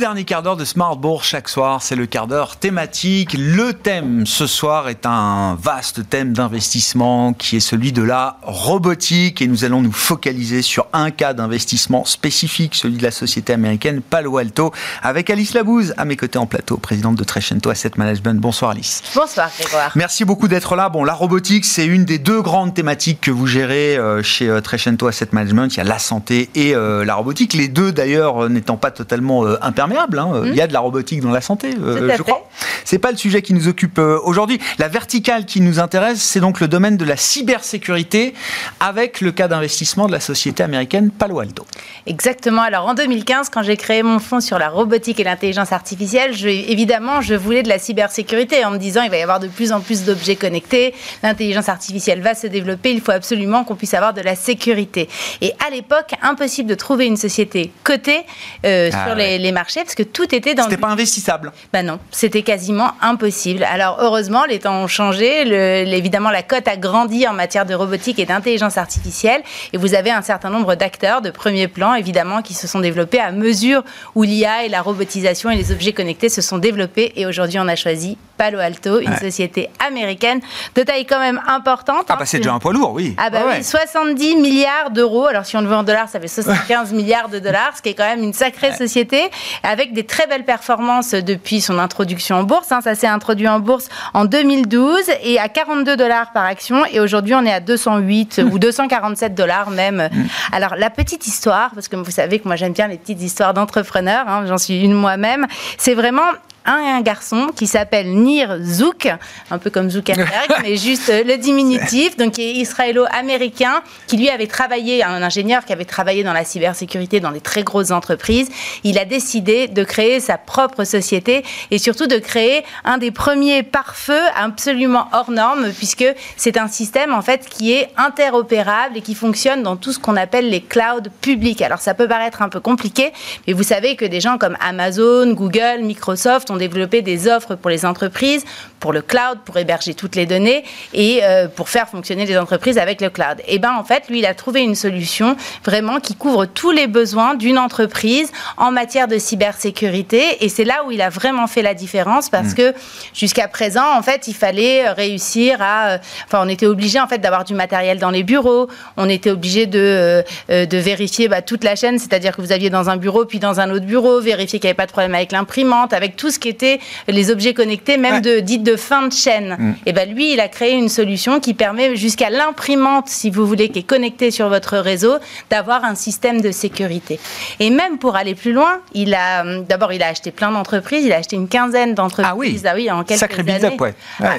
[0.00, 3.36] Dernier quart d'heure de Smart Bourse chaque soir, c'est le quart d'heure thématique.
[3.38, 9.42] Le thème ce soir est un vaste thème d'investissement qui est celui de la robotique
[9.42, 14.00] et nous allons nous focaliser sur un cas d'investissement spécifique, celui de la société américaine
[14.00, 14.72] Palo Alto,
[15.02, 18.40] avec Alice Labouze à mes côtés en plateau, présidente de Trecento Asset Management.
[18.40, 19.02] Bonsoir Alice.
[19.14, 19.92] Bonsoir Grégoire.
[19.96, 20.88] Merci beaucoup d'être là.
[20.88, 24.62] Bon, la robotique, c'est une des deux grandes thématiques que vous gérez euh, chez euh,
[24.62, 25.74] Trecento Asset Management.
[25.74, 27.52] Il y a la santé et euh, la robotique.
[27.52, 29.58] Les deux, d'ailleurs, n'étant pas totalement euh,
[29.98, 30.30] hein.
[30.34, 32.48] Euh, Il y a de la robotique dans la santé, euh, je crois.
[32.84, 34.58] C'est pas le sujet qui nous occupe euh, aujourd'hui.
[34.78, 38.34] La verticale qui nous intéresse, c'est donc le domaine de la cybersécurité
[38.80, 41.66] avec le cas d'investissement de la société américaine Palo Alto.
[42.06, 42.62] Exactement.
[42.62, 46.48] Alors en 2015, quand j'ai créé mon fonds sur la robotique et l'intelligence artificielle, je,
[46.48, 49.72] évidemment, je voulais de la cybersécurité en me disant il va y avoir de plus
[49.72, 54.14] en plus d'objets connectés, l'intelligence artificielle va se développer, il faut absolument qu'on puisse avoir
[54.14, 55.08] de la sécurité.
[55.40, 58.20] Et à l'époque, impossible de trouver une société cotée
[58.64, 59.38] euh, Ah sur ouais.
[59.38, 61.52] les, les marchés parce que tout était dans C'était le pas investissable.
[61.72, 63.64] Ben non, c'était quasiment impossible.
[63.64, 65.44] Alors heureusement, les temps ont changé.
[65.44, 69.42] Le- évidemment, la cote a grandi en matière de robotique et d'intelligence artificielle.
[69.72, 73.20] Et vous avez un certain nombre d'acteurs de premier plan, évidemment, qui se sont développés
[73.20, 73.82] à mesure
[74.14, 77.12] où l'IA et la robotisation et les objets connectés se sont développés.
[77.16, 79.18] Et aujourd'hui, on a choisi Palo Alto, une Ouais.
[79.18, 80.40] société américaine
[80.74, 82.06] de taille quand même importante.
[82.08, 82.16] Ah hein.
[82.20, 83.14] bah c'est déjà un poids lourd, oui.
[83.18, 85.26] Ah bah Ouais, oui, 70 milliards d'euros.
[85.26, 87.90] Alors si on le veut en dollars, ça fait 75 milliards de dollars, ce qui
[87.90, 89.22] est quand même une sacrée société,
[89.70, 92.72] avec des très belles performances depuis son introduction en bourse.
[92.72, 92.80] hein.
[92.82, 96.84] Ça s'est introduit en bourse en 2012 et à 42 dollars par action.
[96.86, 100.08] Et aujourd'hui, on est à 208 ou 247 dollars même.
[100.50, 103.54] Alors la petite histoire, parce que vous savez que moi j'aime bien les petites histoires
[103.54, 105.46] d'entrepreneurs, hein, j'en suis une moi-même,
[105.78, 106.22] c'est vraiment
[106.66, 109.08] un garçon qui s'appelle Nir Zouk,
[109.50, 114.28] un peu comme Zuckerberg, mais juste euh, le diminutif, donc qui est israélo-américain, qui lui
[114.28, 118.48] avait travaillé, un ingénieur qui avait travaillé dans la cybersécurité dans des très grosses entreprises.
[118.84, 123.62] Il a décidé de créer sa propre société et surtout de créer un des premiers
[123.62, 126.06] pare-feu absolument hors norme, puisque
[126.36, 130.16] c'est un système en fait qui est interopérable et qui fonctionne dans tout ce qu'on
[130.16, 131.62] appelle les clouds publics.
[131.62, 133.12] Alors ça peut paraître un peu compliqué,
[133.46, 137.70] mais vous savez que des gens comme Amazon, Google, Microsoft ont développé des offres pour
[137.70, 138.44] les entreprises,
[138.78, 142.78] pour le cloud, pour héberger toutes les données et euh, pour faire fonctionner les entreprises
[142.78, 143.38] avec le cloud.
[143.46, 146.86] Et ben en fait, lui, il a trouvé une solution vraiment qui couvre tous les
[146.86, 150.44] besoins d'une entreprise en matière de cybersécurité.
[150.44, 152.74] Et c'est là où il a vraiment fait la différence parce que
[153.14, 157.18] jusqu'à présent, en fait, il fallait réussir à, euh, enfin, on était obligé en fait
[157.18, 161.42] d'avoir du matériel dans les bureaux, on était obligé de euh, euh, de vérifier bah,
[161.42, 164.20] toute la chaîne, c'est-à-dire que vous aviez dans un bureau puis dans un autre bureau,
[164.20, 167.30] vérifier qu'il n'y avait pas de problème avec l'imprimante, avec tout ce ce qu'étaient les
[167.30, 169.56] objets connectés, même de dites de fin de chaîne.
[169.58, 169.74] Mm.
[169.86, 173.68] Et ben lui, il a créé une solution qui permet jusqu'à l'imprimante, si vous voulez,
[173.68, 175.14] qui est connectée sur votre réseau,
[175.50, 177.20] d'avoir un système de sécurité.
[177.58, 181.12] Et même pour aller plus loin, il a d'abord il a acheté plein d'entreprises, il
[181.12, 182.66] a acheté une quinzaine d'entreprises.
[182.66, 183.76] Ah oui, ah en quelques Sacré années.
[183.80, 183.94] ouais.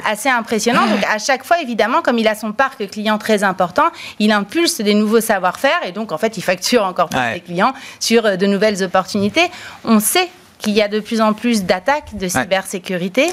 [0.06, 0.88] Assez impressionnant.
[0.88, 3.90] Donc à chaque fois, évidemment, comme il a son parc client très important,
[4.20, 7.74] il impulse des nouveaux savoir-faire et donc en fait, il facture encore plus ses clients
[8.00, 9.50] sur euh, de nouvelles opportunités.
[9.84, 10.30] On sait
[10.62, 13.28] qu'il y a de plus en plus d'attaques de cybersécurité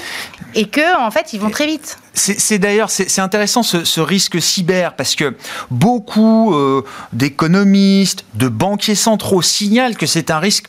[0.55, 1.97] et que en fait ils vont très vite.
[2.13, 5.35] C'est d'ailleurs c'est intéressant ce, risque cyber parce que
[5.71, 10.67] beaucoup euh, d'économistes, de banquiers centraux signalent que c'est un risque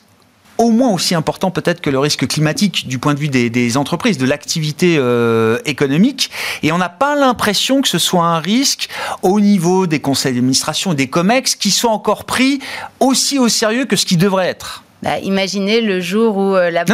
[0.61, 4.19] au moins aussi important peut-être que le risque climatique du point de vue des, entreprises,
[4.19, 6.31] de l'activité euh, économique.
[6.63, 8.91] Et on n'a pas l'impression que ce soit un risque
[9.23, 12.61] au niveau des conseils d'administration et des COMEX qui soit encore pris
[13.01, 14.85] aussi au sérieux que ce qui devrait être.
[15.03, 16.85] Bah, imaginez le jour où euh, la,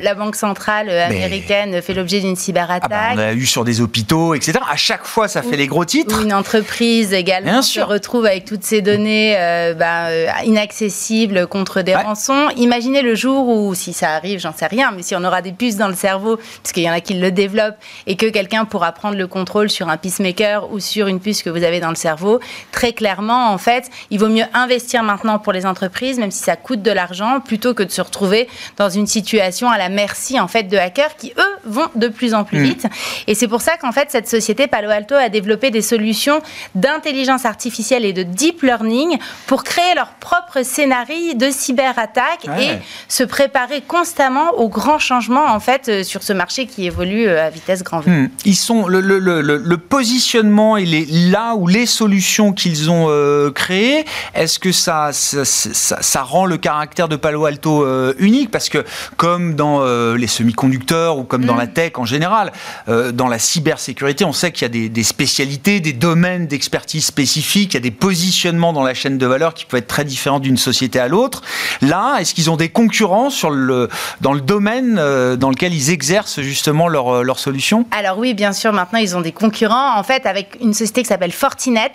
[0.00, 2.90] la, Banque centrale euh, américaine fait l'objet d'une cyberattaque.
[2.92, 4.58] Ah bah, on a eu sur des hôpitaux, etc.
[4.68, 6.18] À chaque fois, ça fait les gros titres.
[6.18, 10.08] Ou une entreprise également se retrouve avec toutes ces données euh, bah,
[10.44, 12.48] inaccessibles contre des rançons.
[12.56, 15.52] Imaginez le jour où, si ça arrive, j'en sais rien, mais si on aura des
[15.52, 17.76] puces dans le cerveau, puisqu'il y en a qui le développent,
[18.08, 21.50] et que quelqu'un pourra prendre le contrôle sur un pacemaker ou sur une puce que
[21.50, 22.40] vous avez dans le cerveau,
[22.72, 26.56] très clairement, en fait, il vaut mieux investir maintenant pour les entreprises, même si ça
[26.56, 30.48] coûte de l'argent plutôt que de se retrouver dans une situation à la merci en
[30.48, 32.62] fait de hackers qui eux vont de plus en plus mm.
[32.62, 32.86] vite.
[33.26, 36.40] Et c'est pour ça qu'en fait cette société Palo Alto a développé des solutions
[36.74, 42.78] d'intelligence artificielle et de deep learning pour créer leur propre scénario de cyberattaque et
[43.08, 47.46] se préparer constamment aux grands changements en fait euh, sur ce marché qui évolue euh,
[47.46, 48.10] à vitesse grand V.
[48.10, 48.30] Mm.
[48.44, 53.06] Ils sont le, le, le, le, positionnement et les, là où les solutions qu'ils ont
[53.08, 58.14] euh, créées, est-ce que ça ça, ça, ça, rend le caractère de Palo Alto euh,
[58.20, 58.84] unique parce que
[59.16, 61.58] comme dans euh, les semi-conducteurs ou comme dans mm.
[61.58, 62.52] la tech en général,
[62.88, 67.74] euh, dans la cybersécurité, on sait qu'il y a des, spécialités, des domaines d'expertise spécifiques,
[67.74, 70.38] il y a des positionnements dans la chaîne de valeur qui peuvent être très différents
[70.38, 71.42] d'une société à l'autre.
[71.82, 73.88] Là, est-ce qu'ils ont des concurrents sur le,
[74.20, 78.72] dans le domaine dans lequel ils exercent justement leurs leur solutions Alors oui, bien sûr,
[78.72, 79.98] maintenant ils ont des concurrents.
[79.98, 81.92] En fait, avec une société qui s'appelle Fortinet,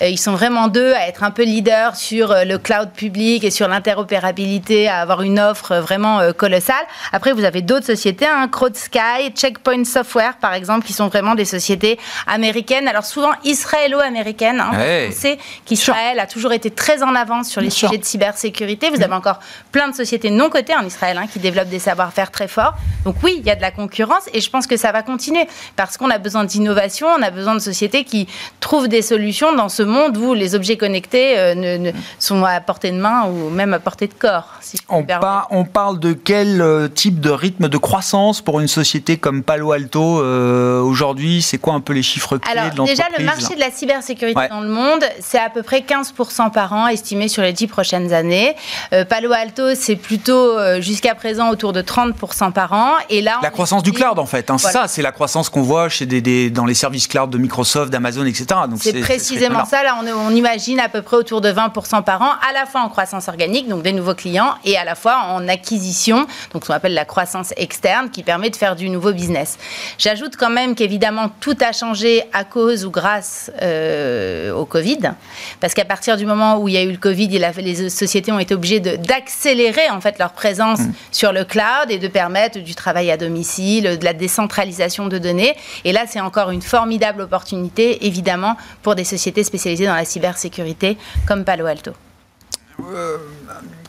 [0.00, 3.68] ils sont vraiment deux à être un peu leaders sur le cloud public et sur
[3.68, 6.84] l'interopérabilité à avoir une offre vraiment euh, colossale.
[7.12, 11.44] Après, vous avez d'autres sociétés, hein, CrowdSky, Checkpoint Software, par exemple, qui sont vraiment des
[11.44, 12.88] sociétés américaines.
[12.88, 14.60] Alors souvent israélo-américaines.
[14.60, 15.08] Hein.
[15.08, 18.90] On sait qu'Israël a toujours été très en avance sur les sujets de cybersécurité.
[18.90, 22.30] Vous avez encore plein de sociétés non cotées en Israël hein, qui développent des savoir-faire
[22.30, 22.74] très forts.
[23.04, 25.46] Donc oui, il y a de la concurrence et je pense que ça va continuer
[25.76, 28.28] parce qu'on a besoin d'innovation, on a besoin de sociétés qui
[28.60, 32.90] trouvent des solutions dans ce monde où les objets connectés euh, ne, sont à portée
[32.90, 34.58] de main ou même à portée de corps
[34.88, 35.04] on,
[35.50, 39.72] on, parle de quel euh, type de rythme de croissance pour une société comme Palo
[39.72, 41.42] Alto euh, aujourd'hui?
[41.42, 42.98] C'est quoi un peu les chiffres clés Alors, de l'entreprise?
[42.98, 46.72] Déjà, le marché de la cybersécurité dans le monde, c'est à peu près 15% par
[46.72, 48.54] an estimé sur les 10 prochaines années.
[48.92, 52.92] Euh, Palo Alto, c'est plutôt jusqu'à présent autour de 30% par an.
[53.10, 54.50] Et là, la croissance du cloud, en fait.
[54.50, 57.90] Hein, Ça, c'est la croissance qu'on voit chez des, dans les services cloud de Microsoft,
[57.90, 58.46] d'Amazon, etc.
[58.78, 59.82] C'est précisément ça.
[59.82, 62.82] Là, on, on imagine à peu près autour de 20% par an, à la fois
[62.82, 66.68] en croissance organique, donc des nouveaux clients, et à la fois en acquisition, donc ce
[66.68, 69.58] qu'on appelle la croissance externe, qui permet de faire du nouveau business.
[69.98, 75.12] J'ajoute quand même qu'évidemment tout a changé à cause ou grâce euh, au Covid,
[75.60, 78.38] parce qu'à partir du moment où il y a eu le Covid, les sociétés ont
[78.38, 80.92] été obligées d'accélérer en fait leur présence mm.
[81.10, 85.54] sur le cloud et de permettre du travail à domicile, de la décentralisation de données.
[85.84, 90.96] Et là, c'est encore une formidable opportunité, évidemment, pour des sociétés spécialisées dans la cybersécurité
[91.26, 91.92] comme Palo Alto.
[92.80, 93.18] Euh,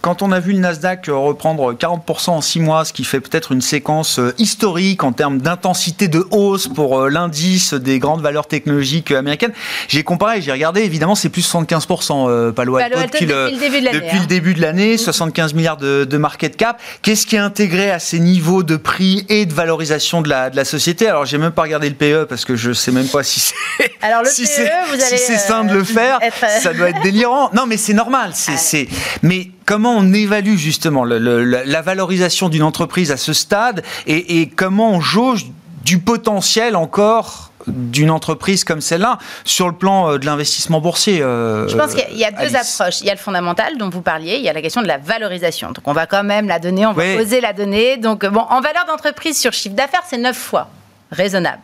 [0.03, 3.53] quand on a vu le Nasdaq reprendre 40% en 6 mois, ce qui fait peut-être
[3.53, 8.47] une séquence euh, historique en termes d'intensité de hausse pour euh, l'indice des grandes valeurs
[8.47, 9.53] technologiques américaines,
[9.87, 14.59] j'ai comparé, j'ai regardé, évidemment, c'est plus 75% euh, Palo Alto, depuis, le, début de
[14.59, 16.81] l'année, 75 milliards de, market cap.
[17.01, 20.57] Qu'est-ce qui est intégré à ces niveaux de prix et de valorisation de la, de
[20.57, 21.07] la société?
[21.07, 23.55] Alors, j'ai même pas regardé le PE parce que je sais même pas si c'est
[24.25, 26.19] si c'est si sain de le faire.
[26.61, 27.51] Ça doit être délirant.
[27.53, 28.31] Non, mais c'est normal.
[28.33, 28.89] C'est
[29.23, 35.01] mais comment on évalue justement la valorisation d'une entreprise à ce stade et, comment on
[35.01, 35.45] jauge
[35.84, 41.68] du potentiel encore d'une entreprise comme celle-là sur le plan euh, de l'investissement boursier euh,
[41.70, 42.99] Je pense qu'il y a deux approches.
[42.99, 44.97] Il y a le fondamental dont vous parliez, il y a la question de la
[44.97, 45.70] valorisation.
[45.72, 47.95] Donc on va quand même la donner, on va poser la donnée.
[47.97, 50.68] Donc bon, en valeur d'entreprise sur chiffre d'affaires, c'est 9 fois
[51.11, 51.61] raisonnable.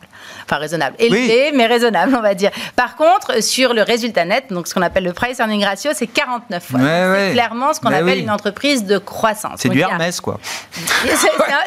[0.50, 2.50] Enfin raisonnable, élevé, mais raisonnable, on va dire.
[2.76, 6.06] Par contre, sur le résultat net, donc ce qu'on appelle le price earning ratio, c'est
[6.06, 6.80] 49 fois.
[6.80, 9.60] c'est clairement ce qu'on appelle une entreprise de croissance.
[9.60, 10.38] C'est du Hermès, quoi.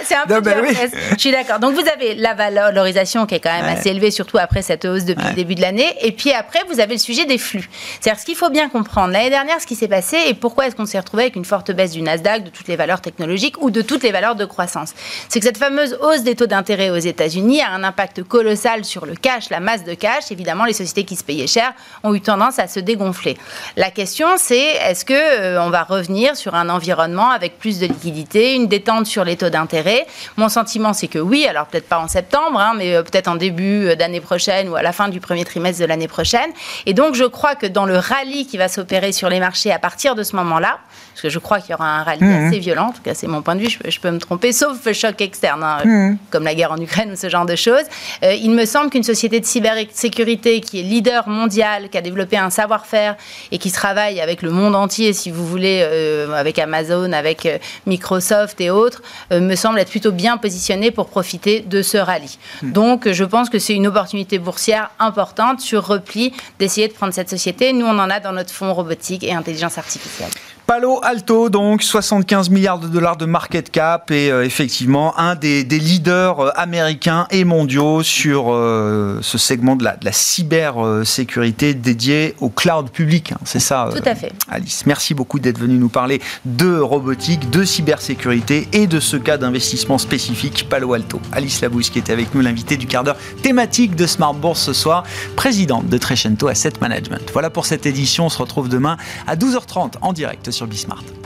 [0.03, 0.91] C'est un, peu du Hermès.
[1.11, 1.59] Je suis d'accord.
[1.59, 5.05] Donc vous avez la valorisation qui est quand même assez élevée, surtout après cette hausse
[5.05, 5.93] depuis le début de l'année.
[6.01, 7.69] Et puis après, vous avez le sujet des flux.
[7.99, 9.13] C'est-à-dire ce qu'il faut bien comprendre.
[9.13, 11.71] L'année dernière, ce qui s'est passé et pourquoi est-ce qu'on s'est retrouvé avec une forte
[11.71, 14.93] baisse du Nasdaq, de toutes les valeurs technologiques ou de toutes les valeurs de croissance?
[15.29, 19.05] C'est que cette fameuse hausse des taux d'intérêt aux États-Unis a un impact colossal sur
[19.05, 20.31] le cash, la masse de cash.
[20.31, 23.37] Évidemment, les sociétés qui se payaient cher ont eu tendance à se dégonfler.
[23.77, 27.85] La question, c'est est-ce que euh, on va revenir sur un environnement avec plus de
[27.85, 30.07] liquidité, une détente sur les taux d'intérêt?
[30.37, 31.45] Mon sentiment, c'est que oui.
[31.45, 34.75] Alors peut-être pas en septembre, hein, mais euh, peut-être en début euh, d'année prochaine ou
[34.75, 36.49] à la fin du premier trimestre de l'année prochaine.
[36.87, 39.79] Et donc, je crois que dans le rallye qui va s'opérer sur les marchés à
[39.79, 40.79] partir de ce moment-là,
[41.13, 42.47] parce que je crois qu'il y aura un rallye mmh.
[42.47, 44.83] assez violent, en tout cas c'est mon point de vue, je peux, me tromper, sauf
[44.85, 46.17] le choc externe, hein, mmh.
[46.31, 47.83] comme la guerre en Ukraine ou ce genre de choses.
[48.23, 52.37] Euh, il me semble qu'une société de cybersécurité qui est leader mondial, qui a développé
[52.37, 53.15] un savoir-faire
[53.51, 57.59] et qui travaille avec le monde entier, si vous voulez, euh, avec Amazon, avec euh,
[57.85, 59.01] Microsoft et autres,
[59.31, 62.37] me semble être plutôt bien positionnée pour profiter de ce rallye.
[62.61, 62.71] Mmh.
[62.71, 67.29] Donc je pense que c'est une opportunité boursière importante sur repli d'essayer de prendre cette
[67.29, 67.71] société.
[67.73, 70.31] Nous, on en a dans notre fonds robotique et intelligence artificielle.
[70.65, 75.63] Palo Alto, donc 75 milliards de dollars de market cap et euh, effectivement un des,
[75.63, 82.35] leaders euh, américains et mondiaux sur euh, ce segment de la, de la cybersécurité dédié
[82.39, 83.33] au cloud public.
[83.33, 84.31] Hein, c'est ça, Tout à fait.
[84.49, 84.85] Alice.
[84.85, 89.97] Merci beaucoup d'être venu nous parler de robotique, de cybersécurité et de ce cas d'investissement
[89.97, 91.19] spécifique Palo Alto.
[91.33, 94.73] Alice Labousse qui était avec nous, l'invité du quart d'heure thématique de Smart Bourse ce
[94.73, 95.03] soir,
[95.35, 97.29] présidente de Trecento Asset Management.
[97.33, 98.27] Voilà pour cette édition.
[98.27, 98.95] On se retrouve demain
[99.27, 100.92] à 12h30 en direct sur Bismart.
[100.93, 101.22] snart.